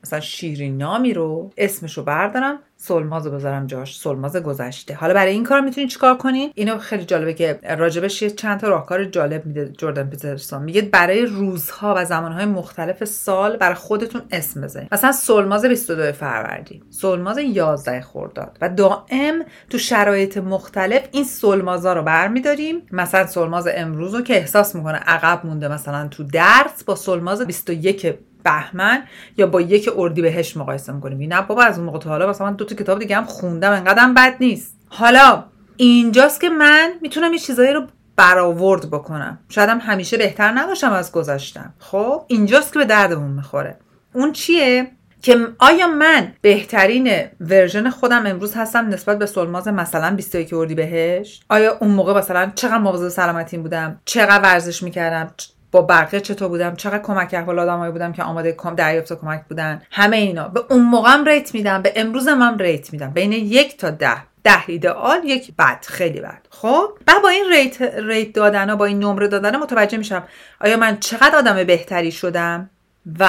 مثلا 0.08 0.20
شیرین 0.20 0.76
نامی 0.76 1.12
رو 1.12 1.50
اسمش 1.56 1.98
رو 1.98 2.02
بردارم 2.02 2.58
سلماز 2.76 3.26
رو 3.26 3.32
بذارم 3.32 3.66
جاش 3.66 4.00
سلماز 4.00 4.36
گذشته. 4.36 4.94
حالا 4.94 5.14
برای 5.14 5.32
این 5.32 5.44
کار 5.44 5.60
می‌تونید 5.60 5.90
چیکار 5.90 6.16
کنین 6.16 6.50
اینو 6.54 6.78
خیلی 6.78 7.04
جالبه 7.04 7.34
که 7.34 7.58
راجبش 7.78 8.22
یه 8.22 8.30
چند 8.30 8.60
تا 8.60 8.68
راهکار 8.68 9.04
جالب 9.04 9.46
میده 9.46 9.72
جردن 9.78 10.10
پیترسون. 10.10 10.62
میگه 10.62 10.82
برای 10.82 11.26
روزها 11.26 11.94
و 11.96 12.04
زمانهای 12.04 12.44
مختلف 12.44 13.04
سال 13.04 13.56
برای 13.56 13.74
خودتون 13.74 14.22
اسم 14.30 14.60
بزنید 14.60 14.88
مثلا 14.92 15.12
سلماز 15.12 15.64
22 15.64 16.12
فروردین. 16.12 16.82
سلماز 16.90 17.38
11 17.38 18.00
خرداد. 18.00 18.58
و 18.60 18.68
دائم 18.68 19.44
تو 19.70 19.78
شرایط 19.78 20.38
مختلف 20.38 21.02
این 21.12 21.24
سلمازا 21.24 21.92
رو 21.92 22.02
برمیداریم. 22.02 22.82
مثلا 22.92 23.26
سلماز 23.26 23.68
امروز 23.74 24.14
رو 24.14 24.22
که 24.22 24.36
احساس 24.36 24.74
می‌کنه 24.74 24.96
عقب 24.96 25.46
مونده 25.46 25.68
مثلا 25.68 26.08
تو 26.08 26.24
درس 26.24 26.84
با 26.84 26.94
سلماز 26.94 27.42
21 27.42 28.18
بهمن 28.44 29.02
یا 29.36 29.46
با 29.46 29.60
یک 29.60 29.90
اردی 29.96 30.22
بهش 30.22 30.56
مقایسه 30.56 30.92
می‌کنیم. 30.92 31.32
نه 31.32 31.42
بابا 31.42 31.62
از 31.62 31.78
اون 31.78 31.86
موقع 31.86 31.98
تا 31.98 32.10
حالا 32.10 32.30
مثلا 32.30 32.46
من 32.46 32.56
دو 32.56 32.64
تا 32.64 32.74
کتاب 32.74 32.98
دیگه 32.98 33.16
هم 33.16 33.24
خوندم 33.24 33.72
انقدرم 33.72 34.14
بد 34.14 34.34
نیست. 34.40 34.76
حالا 34.88 35.44
اینجاست 35.76 36.40
که 36.40 36.48
من 36.48 36.92
می‌تونم 37.02 37.32
یه 37.32 37.38
چیزایی 37.38 37.72
رو 37.72 37.86
برآورد 38.16 38.90
بکنم. 38.90 39.38
شاید 39.48 39.68
هم 39.68 39.78
همیشه 39.82 40.16
بهتر 40.16 40.52
نباشم 40.52 40.92
از 40.92 41.12
گذاشتم 41.12 41.74
خب؟ 41.78 42.24
اینجاست 42.26 42.72
که 42.72 42.78
به 42.78 42.84
دردمون 42.84 43.30
می‌خوره. 43.30 43.78
اون 44.12 44.32
چیه؟ 44.32 44.90
که 45.22 45.46
آیا 45.58 45.86
من 45.86 46.32
بهترین 46.40 47.24
ورژن 47.40 47.90
خودم 47.90 48.26
امروز 48.26 48.54
هستم 48.54 48.88
نسبت 48.88 49.18
به 49.18 49.26
سلماز 49.26 49.68
مثلا 49.68 50.16
21 50.16 50.52
اردی 50.52 50.74
بهش 50.74 51.40
آیا 51.48 51.76
اون 51.80 51.90
موقع 51.90 52.18
مثلا 52.18 52.52
چقدر 52.54 52.78
مواظب 52.78 53.08
سلامتیم 53.08 53.62
بودم؟ 53.62 54.00
چقدر 54.04 54.42
ورزش 54.42 54.82
می‌کردم؟ 54.82 55.34
با 55.70 55.82
بقیه 55.82 56.20
چطور 56.20 56.48
بودم 56.48 56.74
چقدر 56.74 56.98
کمک 56.98 57.34
احوال 57.34 57.58
آدمایی 57.58 57.92
بودم 57.92 58.12
که 58.12 58.22
آماده 58.22 58.74
دریافت 58.74 59.20
کمک 59.20 59.44
بودن. 59.48 59.82
همه 59.90 60.16
اینا. 60.16 60.48
به 60.48 60.62
اون 60.70 60.82
موقعم 60.82 61.24
rate 61.24 61.54
میدم 61.54 61.82
به 61.82 61.92
امروزم 61.96 62.42
هم 62.42 62.58
rate 62.58 62.92
میدم. 62.92 63.10
بین 63.10 63.32
یک 63.32 63.76
تا 63.76 63.90
ده. 63.90 64.16
ده 64.44 64.64
ایدئال 64.66 65.24
یک 65.24 65.52
بد. 65.58 65.84
خیلی 65.88 66.20
بد. 66.20 66.46
خب؟ 66.50 66.88
بعد 67.06 67.22
با 67.22 67.28
این 67.28 67.44
rate 67.50 67.82
rate 67.82 68.32
دادن 68.32 68.70
و 68.70 68.76
با 68.76 68.84
این 68.84 68.98
نمره 68.98 69.28
دادن 69.28 69.56
متوجه 69.56 69.98
میشم 69.98 70.22
آیا 70.60 70.76
من 70.76 70.98
چقدر 71.00 71.36
آدم 71.36 71.64
بهتری 71.64 72.12
شدم 72.12 72.70
و 73.18 73.28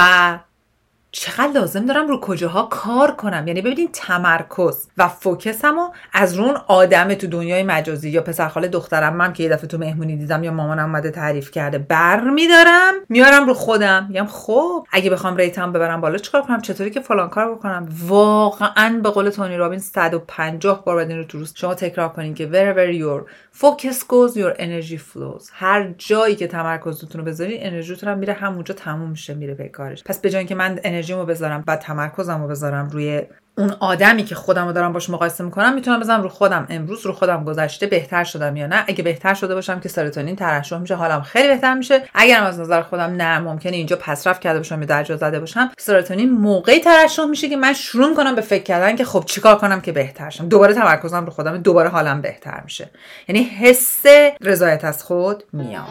چقدر 1.12 1.52
لازم 1.52 1.86
دارم 1.86 2.08
رو 2.08 2.20
کجاها 2.20 2.62
کار 2.62 3.10
کنم؟ 3.10 3.46
یعنی 3.46 3.62
ببینین 3.62 3.88
تمرکز 3.92 4.88
و 4.98 5.08
فوکسم 5.08 5.78
و 5.78 5.88
از 6.12 6.34
رون 6.34 6.56
آدم 6.66 7.14
تو 7.14 7.26
دنیای 7.26 7.62
مجازی 7.62 8.10
یا 8.10 8.22
پسرخاله 8.22 8.68
دختر 8.68 8.95
عموی 8.95 9.16
من 9.16 9.32
که 9.32 9.42
یه 9.42 9.48
دفعه 9.48 9.66
تو 9.66 9.78
مهمونی 9.78 10.16
دیدم 10.16 10.44
یا 10.44 10.52
مامانم 10.52 10.84
اومده 10.84 11.10
تعریف 11.10 11.50
کرده 11.50 11.78
بر 11.78 12.20
میدارم 12.20 12.94
میارم 13.08 13.46
رو 13.46 13.54
خودم. 13.54 14.06
میگم 14.08 14.26
خب 14.26 14.86
اگه 14.90 15.10
بخوام 15.10 15.36
rate 15.36 15.65
م 15.65 15.72
ببرم 15.72 16.00
بالا 16.00 16.18
چیکار 16.18 16.42
کنم؟ 16.42 16.60
چطوری 16.60 16.90
که 16.90 17.00
فلان 17.00 17.28
کار 17.28 17.54
بکنم؟ 17.54 17.88
واقعا 18.06 19.00
به 19.02 19.10
قول 19.10 19.30
تونی 19.30 19.56
رابینز 19.56 19.78
150 19.78 20.84
بار 20.84 20.94
باید 20.94 21.12
رو 21.12 21.24
تو 21.24 21.38
روز 21.38 21.52
شما 21.56 21.74
تکرار 21.74 22.08
کنین 22.08 22.34
که 22.34 22.48
wherever 22.52 23.00
your 23.00 23.30
focus 23.60 23.96
goes 23.96 24.36
your 24.36 24.60
energy 24.60 24.98
flows. 24.98 25.48
هر 25.52 25.94
جایی 25.98 26.36
که 26.36 26.46
تمرکزتون 26.46 27.20
رو 27.20 27.26
بذارین 27.26 27.58
انرژیتون 27.66 28.08
هم 28.08 28.18
میره 28.18 28.32
همونجا 28.32 28.74
تموم 28.74 29.10
میشه 29.10 29.34
میره 29.34 29.54
به 29.54 29.68
کارش. 29.68 30.04
پس 30.04 30.18
به 30.18 30.30
جای 30.30 30.44
که 30.44 30.54
من 30.54 30.80
انرژیمو 31.00 31.24
بذارم 31.24 31.64
و 31.66 31.76
تمرکزمو 31.76 32.48
بذارم 32.48 32.88
روی 32.88 33.22
اون 33.58 33.74
آدمی 33.80 34.24
که 34.24 34.34
خودم 34.34 34.66
رو 34.66 34.72
دارم 34.72 34.92
باش 34.92 35.10
مقایسه 35.10 35.44
می‌کنم 35.44 35.74
می‌تونم 35.74 36.00
بزنم 36.00 36.22
رو 36.22 36.28
خودم. 36.28 36.66
امروز 36.70 37.06
رو 37.06 37.12
خودم 37.12 37.44
گذشته 37.44 37.86
بهتر 37.86 38.24
شدم 38.24 38.56
یا 38.56 38.66
نه؟ 38.66 38.84
اگه 38.86 39.02
بهتر 39.02 39.34
شده 39.34 39.54
باشم 39.54 39.80
که 39.80 39.88
سرتونین 39.88 40.36
ترشح 40.36 40.78
میشه 40.78 40.94
حالم 40.94 41.22
خیلی 41.22 41.48
بهتر 41.48 41.74
میشه. 41.74 42.02
اگرم 42.14 42.44
از 42.44 42.60
نظر 42.60 42.82
خودم 42.82 43.14
نه 43.16 43.38
ممکنه 43.38 43.76
اینجا 43.76 43.96
پسرفت 43.96 44.40
کرده 44.40 44.58
باشم 44.58 44.80
یا 44.80 44.86
درجا 44.86 45.16
زده 45.16 45.40
باشم 45.40 45.70
سرتونین 45.78 46.30
موقعی 46.30 46.80
ترشح 46.80 47.24
میشه 47.24 47.48
که 47.48 47.56
من 47.56 47.72
شروع 47.72 48.14
کنم 48.14 48.34
به 48.34 48.42
فکر 48.42 48.62
کردن 48.62 48.96
که 48.96 49.04
خب 49.04 49.24
چیکار 49.26 49.56
کنم 49.56 49.80
که 49.80 49.92
بهتر 49.92 50.30
شم. 50.30 50.48
دوباره 50.48 50.74
تمرکزم 50.74 51.24
رو 51.24 51.30
خودم 51.30 51.58
دوباره 51.58 51.88
حالم 51.88 52.20
بهتر 52.20 52.60
میشه. 52.64 52.90
یعنی 53.28 53.42
حس 53.42 54.06
رضایت 54.40 54.84
از 54.84 55.04
خود 55.04 55.44
میاد 55.52 55.84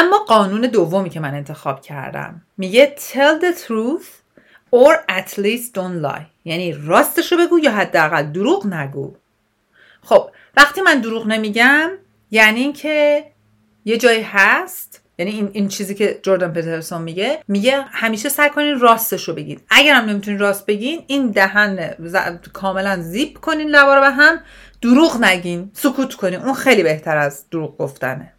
اما 0.00 0.18
قانون 0.18 0.60
دومی 0.60 1.10
که 1.10 1.20
من 1.20 1.34
انتخاب 1.34 1.80
کردم. 1.80 2.42
میگه 2.56 2.94
tell 2.98 3.42
the 3.42 3.58
truth 3.66 4.06
or 4.74 4.94
at 5.08 5.38
least 5.38 5.74
don't 5.74 6.06
lie. 6.06 6.26
یعنی 6.44 6.72
راستشو 6.72 7.36
بگو 7.36 7.58
یا 7.58 7.72
حداقل 7.72 8.22
دروغ 8.22 8.66
نگو. 8.66 9.14
خب 10.02 10.30
وقتی 10.56 10.80
من 10.80 11.00
دروغ 11.00 11.26
نمیگم 11.26 11.90
یعنی 12.30 12.60
اینکه 12.60 13.24
یه 13.84 13.96
جایی 13.96 14.22
هست 14.22 15.02
یعنی 15.18 15.30
این, 15.32 15.50
این 15.52 15.68
چیزی 15.68 15.94
که 15.94 16.20
جردن 16.22 16.52
پترسون 16.52 17.02
میگه 17.02 17.42
میگه 17.48 17.82
همیشه 17.82 18.28
سعی 18.28 18.50
کنین 18.50 18.80
راستش 18.80 19.28
رو 19.28 19.34
بگید 19.34 19.62
اگر 19.70 19.94
هم 19.94 20.04
نمی‌تونین 20.04 20.40
راست 20.40 20.66
بگین 20.66 21.04
این 21.06 21.30
دهن 21.30 21.94
کاملا 22.52 23.00
زیپ 23.00 23.38
کنین 23.38 23.68
لبا 23.68 23.94
رو 23.94 24.00
به 24.00 24.10
هم 24.10 24.40
دروغ 24.82 25.24
نگین 25.24 25.70
سکوت 25.74 26.14
کنین. 26.14 26.40
اون 26.40 26.54
خیلی 26.54 26.82
بهتر 26.82 27.16
از 27.16 27.44
دروغ 27.50 27.78
گفتنه. 27.78 28.32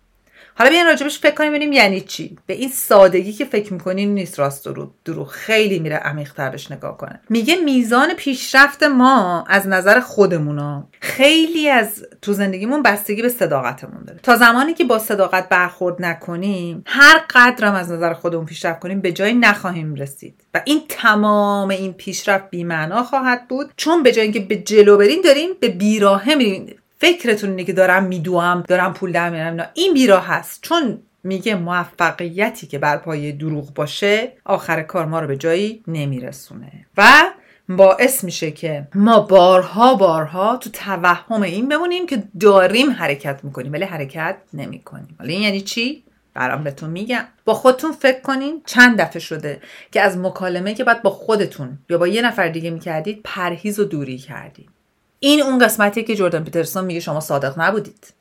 حالا 0.55 0.69
بیاین 0.69 0.86
راجبش 0.86 1.19
فکر 1.19 1.36
کنیم 1.36 1.50
ببینیم 1.50 1.71
یعنی 1.71 2.01
چی. 2.01 2.38
به 2.45 2.53
این 2.53 2.69
سادگی 2.69 3.33
که 3.33 3.45
فکر 3.45 3.74
می‌کنین 3.74 4.13
نیست 4.13 4.39
راست 4.39 4.65
درو 4.65 4.91
درو 5.05 5.25
خیلی 5.25 5.79
میره 5.79 5.95
عمیق‌تر 5.95 6.50
بهش 6.50 6.71
نگاه 6.71 6.98
کنه. 6.98 7.19
میگه 7.29 7.55
میزان 7.55 8.13
پیشرفت 8.13 8.83
ما 8.83 9.43
از 9.48 9.67
نظر 9.67 10.00
خودمونا 10.00 10.88
خیلی 11.01 11.69
از 11.69 12.05
تو 12.21 12.33
زندگیمون 12.33 12.83
بستگی 12.83 13.21
به 13.21 13.29
صداقتمون 13.29 14.03
داره. 14.07 14.19
تا 14.24 14.36
زمانی 14.36 14.74
که 14.74 14.83
با 14.83 15.00
صداقت 15.00 15.50
برخورد 15.50 15.95
نکنیم 16.00 16.83
هر 16.86 17.21
قدرم 17.29 17.74
از 17.74 17.91
نظر 17.91 18.13
خودمون 18.13 18.45
پیشرفت 18.45 18.79
کنیم 18.79 19.01
به 19.01 19.12
جایی 19.12 19.33
نخواهیم 19.33 19.95
رسید. 19.95 20.43
و 20.53 20.62
این 20.65 20.81
تمام 20.89 21.69
این 21.69 21.93
پیشرفت 21.93 22.50
بیمعنا 22.50 23.03
خواهد 23.03 23.48
بود. 23.48 23.74
چون 23.77 24.03
به 24.03 24.12
جای 24.12 24.24
اینکه 24.24 24.39
به 24.39 24.55
جلو 24.55 24.98
برین 24.98 25.21
داریم 25.21 25.50
به 25.60 25.67
بیراهه 25.67 26.36
میریم. 26.36 26.75
فکرتون 27.01 27.50
اینه 27.50 27.63
که 27.63 27.74
دارم 27.74 28.03
میدوام 28.03 28.63
دارم 28.67 28.93
پول 28.93 29.12
در 29.12 29.29
میارم 29.29 29.70
این 29.74 29.93
بیراه 29.93 30.27
هست 30.27 30.60
چون 30.62 31.00
میگه 31.24 31.55
موفقیتی 31.55 32.67
که 32.67 32.79
بر 32.79 32.98
پایه 32.98 33.31
دروغ 33.31 33.74
باشه 33.74 34.31
آخر 34.46 34.81
کار 34.81 35.05
ما 35.05 35.20
رو 35.20 35.27
به 35.27 35.38
جایی 35.38 35.84
نمیرسونه. 35.88 36.72
و 36.98 37.12
باعث 37.70 38.24
میشه 38.24 38.51
که 38.51 38.88
ما 38.96 39.20
بارها 39.20 39.96
بارها 39.96 40.58
تو 40.58 40.70
توهم 40.70 41.41
این 41.41 41.70
بمونیم 41.70 42.05
که 42.05 42.24
داریم 42.39 42.91
حرکت 42.91 43.43
می‌کنیم 43.43 43.74
ولی 43.74 43.86
حرکت 43.86 44.36
نمی‌کنیم. 44.53 45.15
حالا 45.20 45.31
این 45.31 45.41
یعنی 45.41 45.62
چی؟ 45.62 46.03
برام 46.34 46.63
بهتون 46.63 46.89
میگم. 46.89 47.24
با 47.46 47.53
خودتون 47.53 47.91
فکر 47.91 48.22
کنین 48.22 48.62
چند 48.65 49.01
دفعه 49.01 49.20
شده 49.20 49.62
که 49.91 50.01
از 50.01 50.17
مکالمه 50.17 50.74
که 50.74 50.84
بعد 50.84 51.01
با 51.01 51.10
خودتون 51.10 51.77
یا 51.89 51.98
با 51.98 52.08
یه 52.08 52.22
نفر 52.22 52.48
دیگه 52.48 52.70
می‌کردید 52.70 53.22
پرهیز 53.24 53.79
و 53.79 53.84
دوری 53.84 54.17
کردید. 54.17 54.70
این 55.23 55.41
اون 55.41 55.59
قسمتی 55.59 56.03
که 56.03 56.15
جردن 56.15 56.43
پیترسون 56.43 56.85
میگه 56.85 56.99
شما 56.99 57.19
صادق 57.19 57.59
نبودید. 57.59 58.13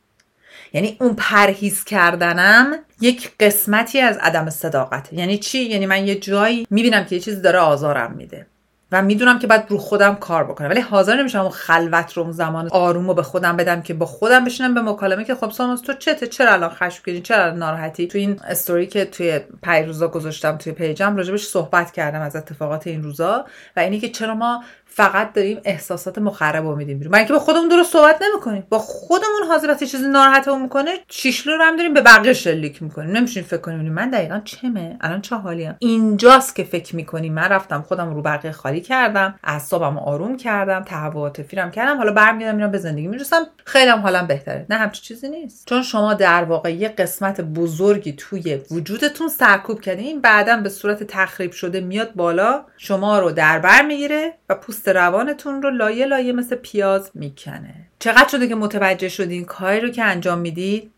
یعنی 0.72 0.96
اون 1.00 1.14
پرهیز 1.14 1.84
کردنم 1.84 2.78
یک 3.00 3.30
قسمتی 3.40 4.00
از 4.00 4.16
عدم 4.16 4.50
صداقت. 4.50 5.12
یعنی 5.12 5.38
چی؟ 5.38 5.58
یعنی 5.58 5.86
من 5.86 6.06
یه 6.06 6.14
جایی 6.14 6.66
می‌بینم 6.70 7.04
که 7.04 7.14
یه 7.16 7.20
چیزی 7.20 7.40
داره 7.40 7.58
آزارم 7.58 8.12
میده 8.12 8.46
و 8.92 9.02
می‌دونم 9.02 9.38
که 9.38 9.46
باید 9.46 9.64
رو 9.68 9.78
خودم 9.78 10.14
کار 10.14 10.44
بکنم. 10.44 10.68
ولی 10.68 10.80
حاضر 10.80 11.16
نمیشم 11.16 11.40
اون 11.40 11.50
خلوت 11.50 12.12
رو 12.12 12.22
اون 12.22 12.32
زمان 12.32 12.68
آروم 12.70 13.08
رو 13.08 13.14
به 13.14 13.22
خودم 13.22 13.56
بدم 13.56 13.82
که 13.82 13.94
با 13.94 14.06
خودم 14.06 14.44
بشینم 14.44 14.74
به 14.74 14.82
مکالمه 14.82 15.24
که 15.24 15.34
خب 15.34 15.50
سانوس 15.50 15.80
تو 15.80 15.92
چته؟ 15.92 16.26
چرا 16.26 16.52
الان 16.52 16.70
خشمگینی؟ 16.70 17.20
چرا 17.20 17.50
ناراحتی؟ 17.50 18.06
تو 18.06 18.18
این 18.18 18.40
استوری 18.44 18.86
که 18.86 19.04
توی 19.04 19.40
روزا 19.86 20.08
گذاشتم 20.08 20.56
توی 20.56 20.72
پیجم 20.72 21.16
راجبش 21.16 21.46
صحبت 21.46 21.92
کردم 21.92 22.20
از 22.20 22.36
اتفاقات 22.36 22.86
این 22.86 23.02
روزا 23.02 23.44
و 23.76 23.80
اینی 23.80 24.00
که 24.00 24.08
چرا 24.08 24.34
ما 24.34 24.64
فقط 24.92 25.32
داریم 25.32 25.60
احساسات 25.64 26.18
مخرب 26.18 26.66
رو 26.66 26.76
میدیم 26.76 26.98
بیرون. 26.98 27.14
اینکه 27.14 27.32
با 27.32 27.38
خودمون 27.38 27.68
درست 27.68 27.92
صحبت 27.92 28.22
نمی‌کنیم. 28.22 28.66
با 28.68 28.78
خودمون 28.78 29.42
حاضر 29.48 29.68
وقتی 29.70 29.86
چیزی 29.86 30.08
ناراحتمون 30.08 30.62
می‌کنه 30.62 30.90
شیشلو 31.08 31.56
رو 31.56 31.64
هم 31.64 31.76
داریم 31.76 31.94
به 31.94 32.00
بقیه 32.00 32.32
شلیک 32.32 32.82
می‌کنیم. 32.82 33.16
نمیشین 33.16 33.42
فکر 33.42 33.60
کنیم 33.60 33.92
من 33.92 34.10
دقیقا 34.10 34.40
چمه؟ 34.44 34.96
الان 35.00 35.20
چه 35.20 35.36
حالیم؟ 35.36 35.76
اینجاست 35.78 36.56
که 36.56 36.64
فکر 36.64 36.96
می‌کنیم. 36.96 37.34
من 37.34 37.48
رفتم 37.48 37.82
خودم 37.82 38.14
رو 38.14 38.22
بقیه 38.22 38.52
خالی 38.52 38.80
کردم 38.80 39.34
اعصابم 39.44 39.98
آروم 39.98 40.36
کردم 40.36 40.82
تهوع 40.82 41.30
فیرم 41.30 41.70
کردم. 41.70 41.96
حالا 41.96 42.12
برمیگردم 42.12 42.56
اینا 42.56 42.68
به 42.68 42.78
زندگی 42.78 43.06
می‌رسم. 43.06 43.46
خیلی 43.64 43.90
هم 43.90 43.98
حالم 43.98 44.26
بهتره. 44.26 44.66
نه 44.70 44.76
همچین 44.76 45.02
چیزی 45.02 45.28
نیست. 45.28 45.66
چون 45.66 45.82
شما 45.82 46.14
در 46.14 46.44
واقع 46.44 46.74
یه 46.74 46.88
قسمت 46.88 47.40
بزرگی 47.40 48.12
توی 48.12 48.60
وجودتون 48.70 49.28
سرکوب 49.28 49.80
کردین 49.80 50.20
بعدا 50.20 50.56
به 50.56 50.68
صورت 50.68 51.02
تخریب 51.02 51.52
شده 51.52 51.80
میاد 51.80 52.14
بالا 52.14 52.64
شما 52.76 53.18
رو 53.18 53.30
در 53.30 53.58
بر 53.58 53.82
می‌گیره 53.82 54.34
و 54.48 54.54
پوست 54.54 54.79
روانتون 54.88 55.62
رو 55.62 55.70
لایه 55.70 56.06
لایه 56.06 56.32
مثل 56.32 56.56
پیاز 56.56 57.10
می‌کنه. 57.14 57.74
چقدر 57.98 58.28
شده 58.28 58.48
که 58.48 58.54
متوجه 58.54 59.08
شدین 59.08 59.44
کاری 59.44 59.80
رو 59.80 59.88
که 59.88 60.04
انجام 60.04 60.38
می‌دید؟ 60.38 60.90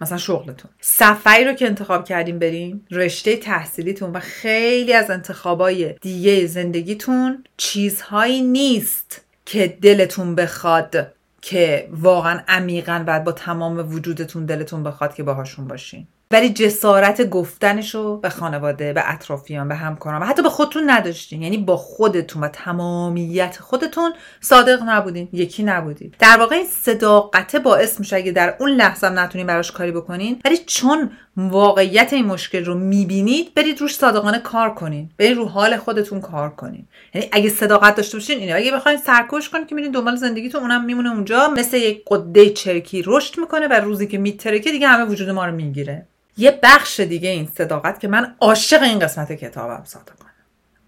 مثلا 0.00 0.18
شغلتون. 0.18 0.70
سفری 0.80 1.44
رو 1.44 1.52
که 1.52 1.66
انتخاب 1.66 2.04
کردیم 2.04 2.38
بریم 2.38 2.86
رشته 2.90 3.36
تحصیلیتون 3.36 4.10
و 4.10 4.20
خیلی 4.20 4.92
از 4.92 5.10
انتخابای 5.10 5.94
دیگه 6.00 6.46
زندگیتون 6.46 7.44
چیزهایی 7.56 8.42
نیست 8.42 9.20
که 9.46 9.78
دلتون 9.82 10.34
بخواد 10.34 11.12
که 11.40 11.88
واقعا 11.92 12.40
عمیقا 12.48 13.04
بعد 13.06 13.24
با 13.24 13.32
تمام 13.32 13.94
وجودتون 13.94 14.46
دلتون 14.46 14.82
بخواد 14.82 15.14
که 15.14 15.22
باهاشون 15.22 15.68
باشین. 15.68 16.06
ولی 16.32 16.50
جسارت 16.50 17.28
گفتنش 17.28 17.94
رو 17.94 18.16
به 18.16 18.28
خانواده 18.28 18.92
به 18.92 19.02
اطرافیان 19.12 19.68
به 19.68 19.74
همکاران 19.74 20.22
و 20.22 20.24
حتی 20.24 20.42
به 20.42 20.48
خودتون 20.48 20.90
نداشتین. 20.90 21.42
یعنی 21.42 21.58
با 21.58 21.76
خودتون 21.76 22.44
و 22.44 22.48
تمامیت 22.48 23.58
خودتون 23.60 24.12
صادق 24.40 24.82
نبودین 24.86 25.28
یکی 25.32 25.62
نبودین. 25.62 26.14
در 26.18 26.36
واقع 26.36 26.56
این 26.56 26.66
صداقته 26.66 27.58
باعث 27.58 28.00
میشه 28.00 28.16
اگه 28.16 28.32
در 28.32 28.54
اون 28.60 28.70
لحظه 28.70 29.06
هم 29.06 29.18
نتونین 29.18 29.46
براش 29.46 29.72
کاری 29.72 29.92
بکنین 29.92 30.40
ولی 30.44 30.58
چون 30.66 31.10
واقعیت 31.36 32.12
این 32.12 32.26
مشکل 32.26 32.64
رو 32.64 32.74
می‌بینید 32.74 33.54
برید 33.54 33.80
روش 33.80 33.96
صادقانه 33.96 34.38
کار 34.38 34.74
کنین. 34.74 35.10
برید 35.18 35.36
رو 35.36 35.44
حال 35.44 35.76
خودتون 35.76 36.20
کار 36.20 36.50
کنین. 36.50 36.86
یعنی 37.14 37.28
اگه 37.32 37.50
صداقت 37.50 37.94
داشته 37.94 38.16
باشین 38.16 38.38
اینه. 38.38 38.54
اگه 38.54 38.72
بخواین 38.72 38.98
سرکوش 38.98 39.48
کنین 39.48 39.66
که 39.66 39.74
میرین 39.74 39.90
دنبال 39.92 40.16
زندگیتون 40.16 40.60
اونم 40.60 40.84
میمونه 40.84 41.10
اونجا 41.10 41.48
مثل 41.48 41.76
یک 41.76 42.02
قده 42.06 42.50
چرکی 42.50 43.02
رشد 43.06 43.38
می‌کنه 43.38 43.68
و 43.68 43.72
روزی 43.72 44.06
که 44.06 44.18
میترکه 44.18 44.70
دیگه 44.70 44.88
همه 44.88 45.04
وجود 45.04 45.30
ما 45.30 45.46
رو 45.46 45.52
می‌گیره. 45.52 46.06
یه 46.36 46.60
بخش 46.62 47.00
دیگه 47.00 47.28
این 47.28 47.48
صداقت 47.58 48.00
که 48.00 48.08
من 48.08 48.34
عاشق 48.40 48.82
این 48.82 48.98
قسمت 48.98 49.32
کتابم 49.32 49.82
صادقانه. 49.84 50.30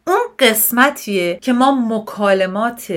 اون 0.06 0.20
قسمتیه 0.38 1.38
که 1.42 1.52
ما 1.52 1.98
مکالمات 1.98 2.92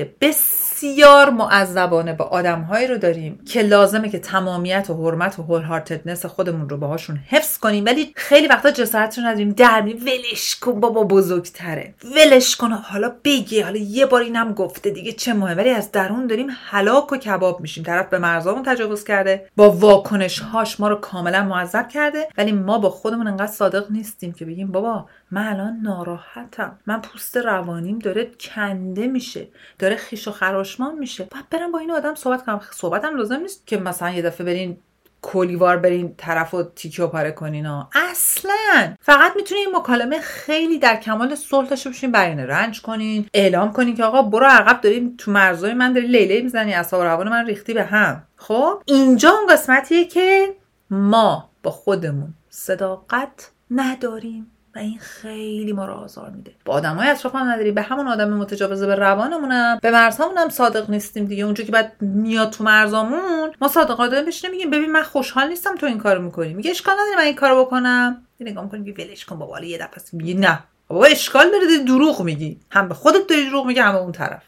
بسیار 0.78 1.30
معذبانه 1.30 2.12
با 2.12 2.24
آدمهایی 2.24 2.86
رو 2.86 2.98
داریم 2.98 3.40
که 3.46 3.62
لازمه 3.62 4.08
که 4.08 4.18
تمامیت 4.18 4.90
و 4.90 4.94
حرمت 4.94 5.38
و 5.38 5.42
هول 5.42 5.62
هارتدنس 5.62 6.26
خودمون 6.26 6.68
رو 6.68 6.76
باهاشون 6.76 7.16
حفظ 7.26 7.58
کنیم. 7.58 7.84
ولی 7.84 8.12
خیلی 8.16 8.46
وقتا 8.46 8.70
جسارت 8.70 9.18
رو 9.18 9.24
نداریم. 9.24 9.50
در 9.50 9.82
ولش 9.82 10.56
کن 10.56 10.80
بابا 10.80 11.04
بزرگتره. 11.04 11.94
ولش 12.16 12.56
کن. 12.56 12.72
حالا 12.72 13.12
بگی. 13.24 13.60
حالا 13.60 13.76
یه 13.76 14.06
بار 14.06 14.22
اینم 14.22 14.52
گفته 14.52 14.90
دیگه 14.90 15.12
چه 15.12 15.34
مهم 15.34 15.56
ولی 15.56 15.70
از 15.70 15.92
درون 15.92 16.26
داریم 16.26 16.46
هلاک 16.70 17.12
و 17.12 17.16
کباب 17.16 17.60
میشیم. 17.60 17.84
طرف 17.84 18.08
به 18.08 18.18
مرزامون 18.18 18.62
تجاوز 18.62 19.04
کرده. 19.04 19.48
با 19.56 19.70
واکنش 19.70 20.38
هاش 20.38 20.80
ما 20.80 20.88
رو 20.88 20.96
کاملا 20.96 21.42
معذب 21.42 21.88
کرده. 21.88 22.28
ولی 22.36 22.52
ما 22.52 22.78
با 22.78 22.90
خودمون 22.90 23.26
انقدر 23.26 23.52
صادق 23.52 23.90
نیستیم 23.90 24.32
که 24.32 24.44
بگیم 24.44 24.72
بابا 24.72 25.06
من 25.30 25.46
الان 25.46 25.80
ناراحتم. 25.82 26.78
من 26.86 27.00
پوست 27.00 27.36
روانیم 27.36 27.98
داره 27.98 28.30
کنده 28.40 29.06
میشه. 29.06 29.48
داره 29.78 29.96
خیش 29.96 30.28
و 30.28 30.30
خراشمان 30.30 30.98
میشه. 30.98 31.24
باید 31.24 31.48
برم 31.50 31.72
با 31.72 31.78
این 31.78 31.90
آدم 31.90 32.14
صحبت 32.14 32.44
کنم. 32.44 32.60
صحبتم 32.70 33.16
لازم 33.16 33.40
نیست 33.40 33.66
که 33.66 33.76
مثلا 33.76 34.10
یه 34.10 34.22
دفعه 34.22 34.46
برین 34.46 34.78
کلیوار 35.22 35.76
برین 35.76 36.14
طرف 36.16 36.54
و 36.54 36.62
تیکه 36.62 37.02
و 37.02 37.06
پاره 37.06 37.32
کنین 37.32 37.66
ها. 37.66 37.90
اصلا. 38.10 38.94
فقط 39.00 39.32
می‌تونین 39.36 39.66
این 39.66 39.76
مکالمه 39.76 40.20
خیلی 40.20 40.78
در 40.78 40.96
کمال 40.96 41.34
صلح 41.34 41.68
داشته 41.68 41.90
باشین 41.90 42.12
بیان 42.12 42.38
رنج 42.38 42.82
کنین 42.82 43.26
اعلام 43.34 43.72
کنین 43.72 43.96
که 43.96 44.04
آقا 44.04 44.22
برو 44.22 44.46
عقب 44.46 44.80
داریم 44.80 45.14
تو 45.18 45.30
مرزای 45.30 45.74
من 45.74 45.92
داری 45.92 46.06
لیله 46.06 46.42
می‌زنی 46.42 46.74
اصاب 46.74 47.02
روان 47.02 47.28
من 47.28 47.46
ریختی 47.46 47.74
به 47.74 47.84
هم. 47.84 48.22
خب؟ 48.36 48.82
اینجا 48.84 49.30
اون 49.30 49.46
قسمتیه 49.52 50.04
که 50.04 50.54
ما 50.90 51.50
با 51.62 51.70
خودمون 51.70 52.34
صداقت 52.50 53.50
نداریم. 53.70 54.50
این 54.78 54.98
خیلی 54.98 55.72
ما 55.72 55.86
رو 55.86 55.92
آزار 55.92 56.30
میده. 56.30 56.52
با 56.64 56.72
آدمای 56.72 57.08
اطرافم 57.08 57.38
نداریم 57.38 57.74
به 57.74 57.82
همون 57.82 58.08
آدم 58.08 58.32
متجاوزه 58.32 58.86
به 58.86 58.94
روانمونم. 58.94 59.78
به 59.82 59.90
مرزامونم 59.90 60.48
صادق 60.48 60.90
نیستیم 60.90 61.24
دیگه. 61.24 61.44
اونجا 61.44 61.64
که 61.64 61.72
بعد 61.72 61.92
میاد 62.00 62.50
تو 62.50 62.64
مرزامون 62.64 63.52
ما 63.60 63.68
صادقانه 63.68 64.22
بشینیم 64.22 64.56
میگیم 64.56 64.70
ببین 64.70 64.92
من 64.92 65.02
خوشحال 65.02 65.48
نیستم 65.48 65.74
تو 65.74 65.86
این 65.86 65.98
کارو 65.98 66.22
می‌کنی. 66.22 66.54
میگه 66.54 66.70
اشکال 66.70 66.94
نداره 66.94 67.16
من 67.16 67.22
این 67.22 67.34
کارو 67.34 67.64
بکنم. 67.64 68.22
نگاه 68.40 68.64
می‌کنی 68.64 68.92
ولش 68.92 69.24
کن 69.24 69.38
بابا. 69.38 69.60
یه 69.60 69.78
دفعه 69.78 70.02
میگی 70.12 70.34
نه. 70.34 70.58
بابا 70.88 71.04
اشکال 71.04 71.50
داره. 71.50 71.84
دروغ 71.86 72.22
میگی. 72.22 72.60
هم 72.70 72.88
به 72.88 72.94
خودت 72.94 73.26
داری 73.28 73.48
دروغ 73.48 73.66
میگی 73.66 73.80
هم 73.80 73.96
اون 73.96 74.12
طرف. 74.12 74.42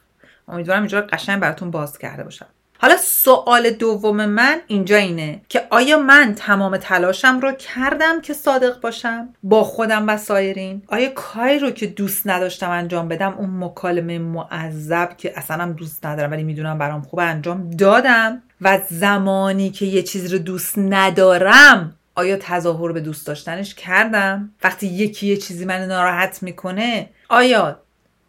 امیدوارم 0.49 0.81
اینجا 0.81 1.01
قشنگ 1.01 1.41
براتون 1.41 1.71
باز 1.71 1.99
کرده 1.99 2.25
باشم. 2.25 2.47
حالا 2.83 2.97
سوال 2.97 3.71
دوم 3.71 4.27
من 4.27 4.61
اینجا 4.67 4.97
اینه 4.97 5.41
که 5.49 5.67
آیا 5.71 5.99
من 5.99 6.35
تمام 6.35 6.77
تلاشم 6.77 7.41
رو 7.41 7.53
کردم 7.53 8.21
که 8.21 8.35
صادق 8.35 8.81
باشم؟ 8.81 9.29
با 9.43 9.65
خودم 9.65 10.09
و 10.09 10.17
سایرین؟ 10.17 10.83
آیا 10.89 11.09
کاری 11.09 11.59
رو 11.59 11.71
که 11.71 11.87
دوست 11.87 12.27
نداشتم 12.27 12.71
انجام 12.71 13.09
بدم 13.09 13.35
اون 13.35 13.51
مکالمه 13.65 14.19
معذب 14.19 15.17
که 15.17 15.33
اصلا 15.37 15.63
هم 15.63 15.73
دوست 15.73 16.07
ندارم 16.07 16.31
ولی 16.31 16.43
می‌دونم 16.43 16.79
برام 16.79 17.03
خوب 17.03 17.21
انجام 17.21 17.71
دادم؟ 17.71 18.43
و 18.61 18.79
زمانی 18.91 19.71
که 19.71 19.87
یه 19.87 20.03
چیز 20.03 20.33
رو 20.33 20.39
دوست 20.39 20.79
ندارم 20.79 21.97
آیا 22.15 22.37
تظاهر 22.41 22.93
به 22.93 23.01
دوست 23.01 23.27
داشتنش 23.27 23.75
کردم؟ 23.75 24.51
وقتی 24.65 24.87
یکی 24.87 25.27
یه 25.27 25.37
چیزی 25.37 25.65
من 25.65 25.85
ناراحت 25.85 26.43
می‌کنه 26.43 27.09
آیا 27.29 27.81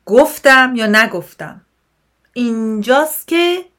گفتم 0.06 0.74
یا 0.76 0.88
نگفتم؟ 0.88 1.62
اینجاست 2.34 3.28
که 3.28 3.71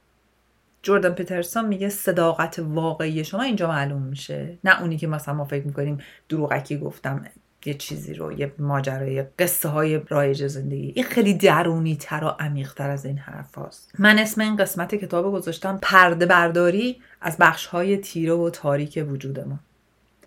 جوردن 0.82 1.10
پیترسون 1.10 1.64
میگه 1.64 1.88
صداقت 1.88 2.58
واقعی 2.58 3.24
شما 3.24 3.42
اینجا 3.42 3.68
معلوم 3.68 4.02
میشه. 4.02 4.58
نه 4.64 4.80
اونی 4.80 4.96
که 4.96 5.06
مثلا 5.06 5.34
ما 5.34 5.44
فکر 5.44 5.66
می‌کنیم 5.66 5.98
دروغکی 6.28 6.78
گفتم 6.78 7.24
یه 7.64 7.74
چیزی 7.74 8.14
رو 8.14 8.32
یه 8.32 8.52
ماجرای 8.58 9.22
قصه 9.22 9.68
های 9.68 10.00
رایج 10.08 10.46
زندگی. 10.46 10.92
این 10.96 11.04
خیلی 11.04 11.34
درونی 11.34 11.96
تر 11.96 12.24
و 12.24 12.28
عمیق 12.28 12.74
تر 12.74 12.90
از 12.90 13.06
این 13.06 13.18
حرف 13.18 13.54
هاست. 13.54 13.92
من 13.98 14.18
اسم 14.18 14.40
این 14.40 14.56
قسمت 14.56 14.94
کتاب 14.94 15.32
گذاشتم 15.32 15.78
پرده 15.82 16.26
برداری 16.26 17.00
از 17.20 17.36
بخش 17.40 17.66
های 17.66 17.96
تیره 17.96 18.32
و 18.32 18.50
تاریک 18.50 19.04
وجود 19.08 19.40
ما 19.40 19.58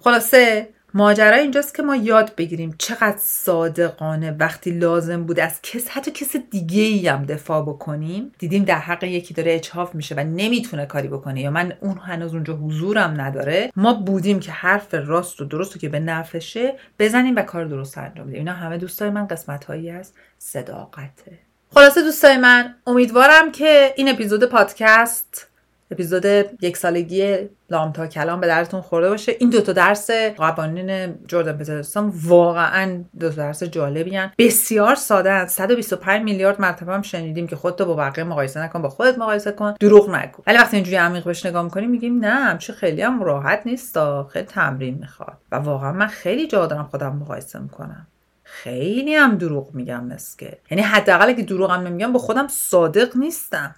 خلاصه 0.01 0.67
ماجرا 0.97 1.37
اینجاست 1.37 1.75
که 1.75 1.83
ما 1.83 1.95
یاد 1.95 2.35
بگیریم 2.35 2.75
چقدر 2.77 3.17
صادقانه 3.19 4.31
وقتی 4.31 4.71
لازم 4.71 5.23
بود 5.23 5.39
از 5.39 5.59
کس 5.63 5.87
حتی 5.87 6.11
کس 6.11 6.35
دیگه 6.35 6.81
ای 6.81 7.07
هم 7.07 7.25
دفاع 7.25 7.61
بکنیم. 7.61 8.31
دیدیم 8.39 8.63
در 8.63 8.79
حق 8.79 9.03
یکی 9.03 9.33
داره 9.33 9.55
اچاف 9.55 9.95
میشه 9.95 10.15
و 10.15 10.19
نمی‌تونه 10.19 10.85
کاری 10.85 11.07
بکنه 11.07 11.41
یا 11.41 11.51
من 11.51 11.73
اون 11.81 11.97
هنوز 11.97 12.33
اونجا 12.33 12.53
حضورم 12.53 13.21
نداره. 13.21 13.71
ما 13.75 13.93
بودیم 13.93 14.39
که 14.39 14.51
حرف 14.51 14.93
راست 14.93 15.41
و 15.41 15.45
درست 15.45 15.73
رو 15.73 15.81
که 15.81 15.89
به 15.89 15.99
نفشه 15.99 16.75
بزنیم 16.99 17.35
و 17.35 17.41
کار 17.41 17.65
درست 17.65 17.97
انجام 17.97 18.27
بدیم. 18.27 18.39
اینا 18.39 18.53
همه 18.53 18.77
دوستای 18.77 19.09
من 19.09 19.27
قسمت 19.27 19.65
هایی 19.65 19.89
از 19.89 20.11
صداقته. 20.37 21.39
خلاصه 21.73 22.01
دوستای 22.01 22.37
من 22.37 22.75
امیدوارم 22.87 23.51
که 23.51 23.93
این 23.95 24.09
اپیزود 24.09 24.43
پادکست 24.43 25.47
اپیزود 25.91 26.25
یک 26.61 26.77
سالگی 26.77 27.37
لام 27.69 27.91
تا 27.91 28.07
کلام 28.07 28.41
به 28.41 28.47
درتون 28.47 28.81
خورده 28.81 29.09
باشه. 29.09 29.35
این 29.39 29.49
دوتا 29.49 29.73
درس 29.73 30.11
قوانین 30.11 31.15
جردن 31.27 31.57
پترسون 31.57 32.13
واقعا 32.23 33.03
دو 33.19 33.29
درس 33.29 33.63
جالبی 33.63 34.15
هن. 34.15 34.31
بسیار 34.37 34.95
ساده 34.95 35.31
هن. 35.31 35.47
125 35.47 36.23
میلیارد 36.23 36.61
مرتبه 36.61 36.93
هم 36.93 37.01
شنیدیم 37.01 37.47
که 37.47 37.55
خودتو 37.55 37.85
با 37.85 37.93
بقیه 37.93 38.23
مقایسه 38.23 38.59
نکن 38.63 38.81
با 38.81 38.89
خودت 38.89 39.17
مقایسه 39.17 39.51
کن. 39.51 39.75
دروغ 39.79 40.09
نگو. 40.09 40.43
ولی 40.47 40.57
وقتی 40.57 40.77
اینجوری 40.77 40.97
عمیق 40.97 41.23
بهش 41.23 41.45
نگاه 41.45 41.63
می‌کنیم 41.63 41.89
میگیم 41.89 42.25
نه 42.25 42.57
چه 42.57 42.73
خیلی 42.73 43.01
هم 43.01 43.23
راحت 43.23 43.61
نیست. 43.65 43.97
خیلی 44.27 44.45
تمرین 44.45 44.97
می‌خواد. 44.99 45.37
و 45.51 45.55
واقعا 45.55 45.91
من 45.91 46.07
خیلی 46.07 46.47
جا 46.47 46.65
دارم 46.65 46.87
خودم 46.91 47.15
مقایسه 47.15 47.59
می‌کنم. 47.59 48.07
خیلی 48.43 49.15
هم 49.15 49.37
دروغ 49.37 49.73
میگم 49.73 50.03
مسکه. 50.03 50.57
یعنی 50.71 50.83
حداقل 50.83 51.33
که 51.33 51.43
دروغ 51.43 51.71
هم 51.71 51.87
نمیگم 51.87 52.13
با 52.13 52.19
خودم 52.19 52.47
صادق 52.47 53.17
نیستم. 53.17 53.75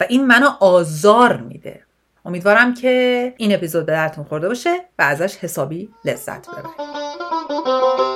و 0.00 0.04
این 0.08 0.26
منو 0.26 0.48
آزار 0.60 1.36
میده. 1.36 1.80
امیدوارم 2.24 2.74
که 2.74 3.34
این 3.36 3.54
اپیزود 3.54 3.86
به 3.86 3.92
درتون 3.92 4.24
خورده 4.24 4.48
باشه 4.48 4.76
و 4.98 5.02
ازش 5.02 5.36
حسابی 5.36 5.88
لذت 6.04 6.46
ببرید. 6.48 8.09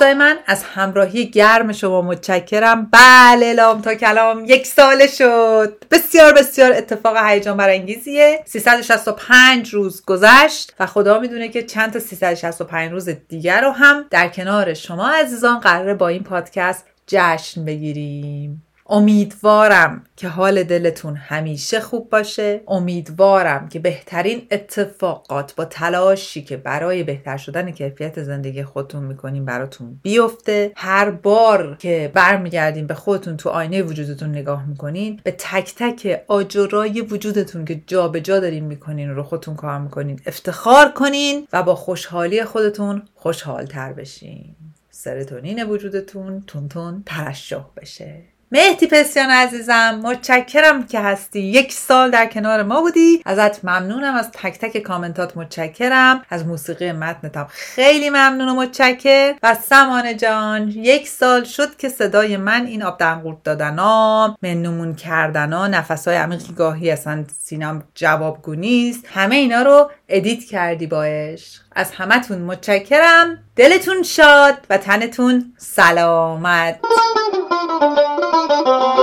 دوستای 0.00 0.14
من 0.14 0.38
از 0.46 0.64
همراهی 0.64 1.26
گرم 1.26 1.72
شما 1.72 2.02
متشکرم. 2.02 2.88
بله 2.92 3.52
لام 3.52 3.80
تا 3.82 3.94
کلام. 3.94 4.44
یک 4.44 4.66
ساله 4.66 5.06
شد. 5.06 5.84
بسیار 5.90 6.32
بسیار 6.32 6.72
اتفاق 6.72 7.16
هیجان 7.16 7.56
برانگیزیه. 7.56 8.42
365 8.46 9.68
روز 9.68 10.04
گذشت 10.04 10.74
و 10.80 10.86
خدا 10.86 11.18
می‌دونه 11.18 11.48
که 11.48 11.62
چند 11.62 11.92
تا 11.92 11.98
365 11.98 12.92
روز 12.92 13.08
دیگر 13.28 13.60
رو 13.60 13.70
هم 13.70 14.04
در 14.10 14.28
کنار 14.28 14.74
شما 14.74 15.08
عزیزان 15.08 15.58
قراره 15.58 15.94
با 15.94 16.08
این 16.08 16.22
پادکست 16.22 16.84
جشن 17.06 17.64
بگیریم. 17.64 18.62
امیدوارم 18.90 20.04
که 20.16 20.28
حال 20.28 20.62
دلتون 20.62 21.16
همیشه 21.16 21.80
خوب 21.80 22.10
باشه. 22.10 22.60
امیدوارم 22.68 23.68
که 23.68 23.78
بهترین 23.78 24.46
اتفاقات 24.50 25.54
با 25.54 25.64
تلاشی 25.64 26.42
که 26.42 26.56
برای 26.56 27.02
بهتر 27.02 27.36
شدن 27.36 27.70
کیفیت 27.70 28.22
زندگی 28.22 28.62
خودتون 28.62 29.02
می‌کنیم 29.02 29.44
براتون 29.44 30.00
بیفته. 30.02 30.72
هر 30.76 31.10
بار 31.10 31.76
که 31.78 32.10
برمیگردین 32.14 32.86
به 32.86 32.94
خودتون 32.94 33.36
تو 33.36 33.48
آینه 33.48 33.82
وجودتون 33.82 34.30
نگاه 34.30 34.66
می‌کنین 34.66 35.20
به 35.24 35.30
تک 35.38 35.74
تک 35.76 36.24
آجرای 36.28 37.00
وجودتون 37.00 37.64
که 37.64 37.82
جا 37.86 38.08
به 38.08 38.20
جا 38.20 38.40
دارین 38.40 38.64
می‌کنین 38.64 39.10
رو 39.10 39.22
خودتون 39.22 39.54
کار 39.54 39.78
می‌کنین 39.78 40.20
افتخار 40.26 40.92
کنین 40.92 41.46
و 41.52 41.62
با 41.62 41.74
خوشحالی 41.74 42.44
خودتون 42.44 43.02
خوشحال 43.14 43.66
تر 43.66 43.92
بشین. 43.92 44.54
سروتونین 44.90 45.64
وجودتون 45.64 46.42
تون 46.46 46.68
تون 46.68 47.02
ترشح 47.06 47.64
بشه. 47.76 48.29
مهدی 48.52 48.86
پسیان 48.86 49.30
عزیزم 49.30 50.00
متشکرم 50.02 50.86
که 50.86 51.00
هستی. 51.00 51.40
یک 51.40 51.72
سال 51.72 52.10
در 52.10 52.26
کنار 52.26 52.62
ما 52.62 52.80
بودی. 52.80 53.22
ازت 53.24 53.64
ممنونم. 53.64 54.14
از 54.14 54.30
تک 54.32 54.58
تک 54.58 54.78
کامنتات 54.78 55.36
متشکرم. 55.36 56.22
از 56.30 56.46
موسیقی 56.46 56.92
متنتم 56.92 57.46
خیلی 57.50 58.10
ممنون 58.10 58.48
و 58.48 58.54
متشکر. 58.54 59.34
و 59.42 59.54
سمانه 59.54 60.14
جان 60.14 60.68
یک 60.68 61.08
سال 61.08 61.44
شد 61.44 61.76
که 61.76 61.88
صدای 61.88 62.36
من 62.36 62.66
این 62.66 62.82
آب 62.82 62.98
دهن 62.98 63.17
قورت 63.17 63.42
دادنا 63.44 64.36
من 64.42 64.63
و 64.63 64.73
من 64.73 64.94
کردنا 64.94 65.66
نفسهای 65.66 66.16
عمیقی 66.16 66.54
گاهی 66.54 66.90
اصلا 66.90 67.24
سینم 67.40 67.82
جوابگو 67.94 68.54
نیست. 68.54 69.04
همه 69.14 69.36
اینا 69.36 69.62
رو 69.62 69.90
edit 70.08 70.44
کردی 70.44 70.86
با 70.86 71.04
عشق 71.04 71.62
از 71.72 71.90
همتون 71.90 72.38
متشکرم. 72.38 73.38
دلتون 73.56 74.02
شاد 74.02 74.54
و 74.70 74.78
تنتون 74.78 75.54
سلامت. 75.58 76.80
Oh. 78.62 78.99